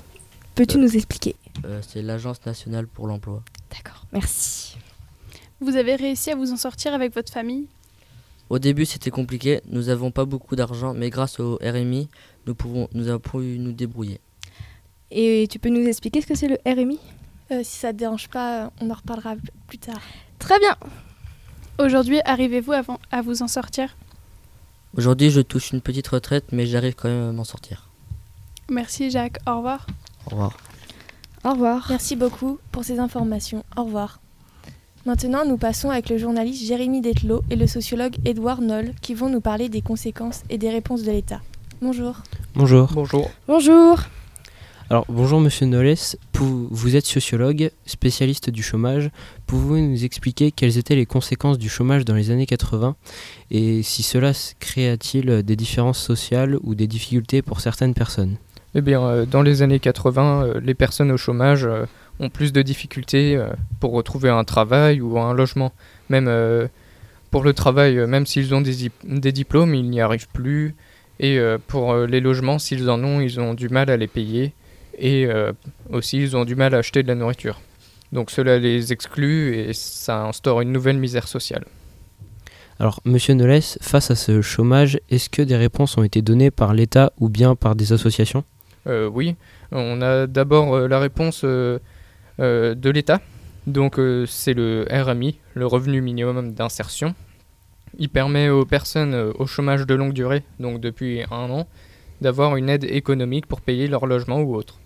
Peux-tu 0.54 0.78
nous 0.78 0.94
expliquer? 0.94 1.34
Euh, 1.64 1.80
c'est 1.82 2.02
l'Agence 2.02 2.46
nationale 2.46 2.86
pour 2.86 3.08
l'emploi. 3.08 3.42
D'accord, 3.72 4.06
merci. 4.12 4.76
Vous 5.60 5.74
avez 5.74 5.96
réussi 5.96 6.30
à 6.30 6.36
vous 6.36 6.52
en 6.52 6.56
sortir 6.56 6.94
avec 6.94 7.16
votre 7.16 7.32
famille? 7.32 7.66
Au 8.48 8.60
début, 8.60 8.86
c'était 8.86 9.10
compliqué. 9.10 9.60
Nous 9.68 9.86
n'avons 9.86 10.12
pas 10.12 10.24
beaucoup 10.24 10.54
d'argent, 10.54 10.94
mais 10.94 11.10
grâce 11.10 11.40
au 11.40 11.58
RMI, 11.60 12.08
nous, 12.46 12.54
pouvons, 12.54 12.88
nous 12.92 13.08
avons 13.08 13.18
pu 13.18 13.58
nous 13.58 13.72
débrouiller. 13.72 14.20
Et 15.10 15.46
tu 15.50 15.58
peux 15.58 15.68
nous 15.70 15.86
expliquer 15.86 16.20
ce 16.20 16.26
que 16.26 16.34
c'est 16.34 16.48
le 16.48 16.58
RMI 16.66 16.98
Euh, 17.50 17.60
si 17.64 17.78
ça 17.78 17.92
te 17.92 17.98
dérange 17.98 18.28
pas, 18.28 18.70
on 18.80 18.90
en 18.90 18.94
reparlera 18.94 19.34
plus 19.68 19.78
tard. 19.78 20.00
Très 20.38 20.58
bien. 20.58 20.76
Aujourd'hui, 21.78 22.20
arrivez-vous 22.24 22.72
à, 22.72 22.82
ven- 22.82 22.98
à 23.10 23.22
vous 23.22 23.42
en 23.42 23.48
sortir? 23.48 23.96
Aujourd'hui, 24.96 25.30
je 25.30 25.40
touche 25.40 25.70
une 25.72 25.80
petite 25.80 26.08
retraite, 26.08 26.46
mais 26.52 26.66
j'arrive 26.66 26.94
quand 26.94 27.08
même 27.08 27.28
à 27.28 27.32
m'en 27.32 27.44
sortir. 27.44 27.88
Merci 28.68 29.10
Jacques, 29.10 29.38
au 29.46 29.56
revoir. 29.56 29.86
Au 30.26 30.30
revoir. 30.30 30.56
Au 31.44 31.50
revoir. 31.52 31.86
Merci 31.88 32.16
beaucoup 32.16 32.58
pour 32.72 32.84
ces 32.84 32.98
informations. 32.98 33.64
Au 33.76 33.84
revoir. 33.84 34.20
Maintenant, 35.06 35.46
nous 35.46 35.56
passons 35.56 35.88
avec 35.88 36.10
le 36.10 36.18
journaliste 36.18 36.66
Jérémy 36.66 37.00
Dethelot 37.00 37.42
et 37.48 37.56
le 37.56 37.66
sociologue 37.66 38.16
Édouard 38.26 38.60
Noll 38.60 38.92
qui 39.00 39.14
vont 39.14 39.30
nous 39.30 39.40
parler 39.40 39.68
des 39.70 39.80
conséquences 39.80 40.42
et 40.50 40.58
des 40.58 40.68
réponses 40.68 41.02
de 41.02 41.12
l'État. 41.12 41.40
Bonjour. 41.80 42.16
Bonjour. 42.54 42.90
Bonjour. 42.92 43.30
Bonjour. 43.46 44.00
Alors, 44.90 45.04
bonjour 45.10 45.38
Monsieur 45.40 45.66
Pou- 46.32 46.68
vous 46.70 46.96
êtes 46.96 47.04
sociologue, 47.04 47.70
spécialiste 47.84 48.48
du 48.48 48.62
chômage. 48.62 49.10
Pouvez-vous 49.46 49.76
nous 49.86 50.04
expliquer 50.04 50.50
quelles 50.50 50.78
étaient 50.78 50.94
les 50.94 51.04
conséquences 51.04 51.58
du 51.58 51.68
chômage 51.68 52.06
dans 52.06 52.14
les 52.14 52.30
années 52.30 52.46
80 52.46 52.96
et 53.50 53.82
si 53.82 54.02
cela 54.02 54.32
créa-t-il 54.60 55.42
des 55.42 55.56
différences 55.56 55.98
sociales 56.02 56.56
ou 56.62 56.74
des 56.74 56.86
difficultés 56.86 57.42
pour 57.42 57.60
certaines 57.60 57.92
personnes? 57.92 58.36
Eh 58.74 58.80
bien, 58.80 59.02
euh, 59.02 59.26
dans 59.26 59.42
les 59.42 59.60
années 59.60 59.78
80, 59.78 60.42
euh, 60.44 60.60
les 60.62 60.74
personnes 60.74 61.10
au 61.10 61.16
chômage 61.18 61.64
euh, 61.66 61.84
ont 62.20 62.30
plus 62.30 62.52
de 62.54 62.62
difficultés 62.62 63.38
pour 63.80 63.92
retrouver 63.92 64.30
un 64.30 64.44
travail 64.44 65.02
ou 65.02 65.18
un 65.18 65.34
logement. 65.34 65.72
Même 66.08 66.30
pour 67.30 67.44
le 67.44 67.52
travail, 67.52 67.94
même 68.06 68.24
s'ils 68.26 68.54
ont 68.54 68.60
des, 68.62 68.72
dip- 68.74 69.04
des 69.04 69.32
diplômes, 69.32 69.74
ils 69.74 69.88
n'y 69.88 70.00
arrivent 70.00 70.28
plus. 70.32 70.74
Et 71.20 71.38
pour 71.68 71.94
les 71.94 72.20
logements, 72.20 72.58
s'ils 72.58 72.88
en 72.90 73.02
ont, 73.04 73.20
ils 73.20 73.38
ont 73.38 73.54
du 73.54 73.68
mal 73.68 73.88
à 73.90 73.96
les 73.96 74.06
payer. 74.08 74.52
Et 74.98 75.26
euh, 75.26 75.52
aussi, 75.90 76.18
ils 76.18 76.36
ont 76.36 76.44
du 76.44 76.56
mal 76.56 76.74
à 76.74 76.78
acheter 76.78 77.02
de 77.02 77.08
la 77.08 77.14
nourriture. 77.14 77.60
Donc 78.12 78.30
cela 78.30 78.58
les 78.58 78.92
exclut 78.92 79.56
et 79.56 79.72
ça 79.72 80.24
instaure 80.24 80.60
une 80.60 80.72
nouvelle 80.72 80.98
misère 80.98 81.28
sociale. 81.28 81.64
Alors, 82.80 83.00
Monsieur 83.04 83.34
Nolles, 83.34 83.60
face 83.80 84.10
à 84.12 84.14
ce 84.14 84.40
chômage, 84.40 85.00
est-ce 85.10 85.28
que 85.28 85.42
des 85.42 85.56
réponses 85.56 85.98
ont 85.98 86.04
été 86.04 86.22
données 86.22 86.52
par 86.52 86.74
l'État 86.74 87.12
ou 87.18 87.28
bien 87.28 87.56
par 87.56 87.74
des 87.74 87.92
associations? 87.92 88.44
Euh, 88.86 89.08
oui, 89.12 89.34
on 89.72 90.00
a 90.00 90.28
d'abord 90.28 90.74
euh, 90.74 90.88
la 90.88 91.00
réponse 91.00 91.42
euh, 91.44 91.78
de 92.38 92.90
l'État. 92.90 93.20
Donc 93.66 94.00
c'est 94.26 94.54
le 94.54 94.86
RMI, 94.90 95.40
le 95.52 95.66
revenu 95.66 96.00
minimum 96.00 96.54
d'insertion. 96.54 97.14
Il 97.98 98.08
permet 98.08 98.48
aux 98.48 98.64
personnes 98.64 99.14
au 99.14 99.46
chômage 99.46 99.84
de 99.84 99.94
longue 99.94 100.14
durée, 100.14 100.42
donc 100.58 100.80
depuis 100.80 101.22
un 101.30 101.50
an, 101.50 101.68
d'avoir 102.22 102.56
une 102.56 102.70
aide 102.70 102.84
économique 102.84 103.46
pour 103.46 103.60
payer 103.60 103.86
leur 103.86 104.06
logement 104.06 104.40
ou 104.40 104.54
autre. 104.54 104.78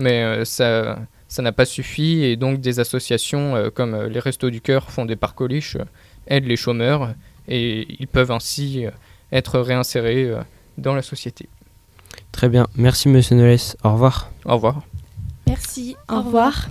Mais 0.00 0.22
euh, 0.22 0.44
ça 0.44 0.98
ça 1.30 1.42
n'a 1.42 1.52
pas 1.52 1.64
suffi 1.64 2.24
et 2.24 2.36
donc 2.36 2.60
des 2.60 2.80
associations 2.80 3.54
euh, 3.54 3.70
comme 3.70 3.94
euh, 3.94 4.08
les 4.08 4.18
Restos 4.18 4.50
du 4.50 4.60
Cœur 4.60 4.90
font 4.90 5.04
des 5.04 5.14
parcoliches, 5.14 5.76
euh, 5.76 5.84
aident 6.26 6.46
les 6.46 6.56
chômeurs 6.56 7.14
et 7.46 7.86
ils 8.00 8.08
peuvent 8.08 8.32
ainsi 8.32 8.84
euh, 8.84 8.90
être 9.30 9.60
réinsérés 9.60 10.24
euh, 10.24 10.42
dans 10.76 10.92
la 10.92 11.02
société. 11.02 11.48
Très 12.32 12.48
bien, 12.48 12.66
merci 12.74 13.08
Monsieur 13.08 13.36
Nolles, 13.36 13.58
au 13.84 13.92
revoir. 13.92 14.32
Au 14.44 14.54
revoir. 14.54 14.82
Merci. 15.46 15.96
Au 16.08 16.20
revoir. 16.20 16.68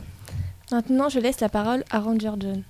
Maintenant, 0.71 1.07
je 1.07 1.19
laisse 1.19 1.39
la 1.39 1.49
parole 1.49 1.85
à 1.89 1.99
Ranger 2.01 2.31
John. 2.37 2.63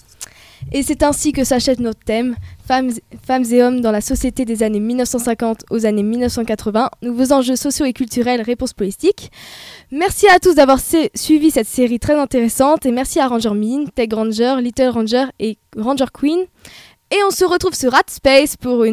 Et 0.72 0.84
c'est 0.84 1.04
ainsi 1.04 1.32
que 1.32 1.44
s'achète 1.44 1.80
notre 1.80 2.00
thème, 2.00 2.36
femmes, 2.66 2.92
femmes 3.26 3.46
et 3.52 3.64
hommes 3.64 3.82
dans 3.82 3.92
la 3.92 4.02
société 4.02 4.46
des 4.46 4.64
années 4.64 4.80
1950 4.80 5.66
aux 5.70 5.86
années 5.86 6.04
1980, 6.04 6.90
nouveaux 7.02 7.32
enjeux 7.32 7.56
sociaux 7.56 7.86
et 7.86 7.94
culturels, 7.94 8.42
réponses 8.42 8.74
politiques. 8.74 9.32
Merci 9.92 10.28
à 10.28 10.40
tous 10.40 10.56
d'avoir 10.56 10.80
suivi 11.16 11.52
cette 11.52 11.68
série 11.68 12.00
très 12.00 12.20
intéressante 12.20 12.86
et 12.86 12.92
merci 12.92 13.20
à 13.20 13.28
Ranger 13.28 13.54
Mine, 13.54 13.90
Tech 13.92 14.10
Ranger, 14.12 14.56
Little 14.62 14.90
Ranger 14.90 15.26
et 15.40 15.58
Ranger 15.78 16.06
Queen. 16.14 16.46
Et 17.12 17.18
on 17.26 17.32
se 17.32 17.46
retrouve 17.46 17.74
sur 17.74 17.92
Rat 17.92 18.04
Space 18.08 18.56
pour, 18.56 18.86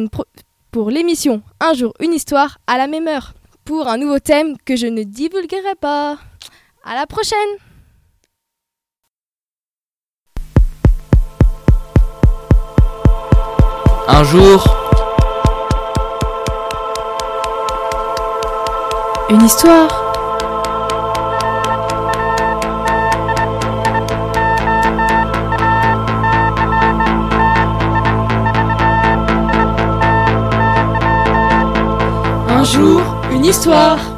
pour 0.71 0.89
l'émission 0.89 1.43
Un 1.59 1.73
jour, 1.73 1.93
une 1.99 2.13
histoire 2.13 2.57
à 2.65 2.77
la 2.77 2.87
même 2.87 3.07
heure, 3.07 3.33
pour 3.63 3.87
un 3.87 3.97
nouveau 3.97 4.19
thème 4.19 4.55
que 4.65 4.75
je 4.75 4.87
ne 4.87 5.03
divulguerai 5.03 5.75
pas. 5.79 6.17
À 6.83 6.95
la 6.95 7.05
prochaine! 7.05 7.66
Un 14.09 14.23
jour, 14.23 14.63
Une 19.29 19.43
histoire. 19.43 19.89
Un 32.49 32.63
jour, 32.63 33.01
une 33.31 33.45
histoire. 33.45 34.16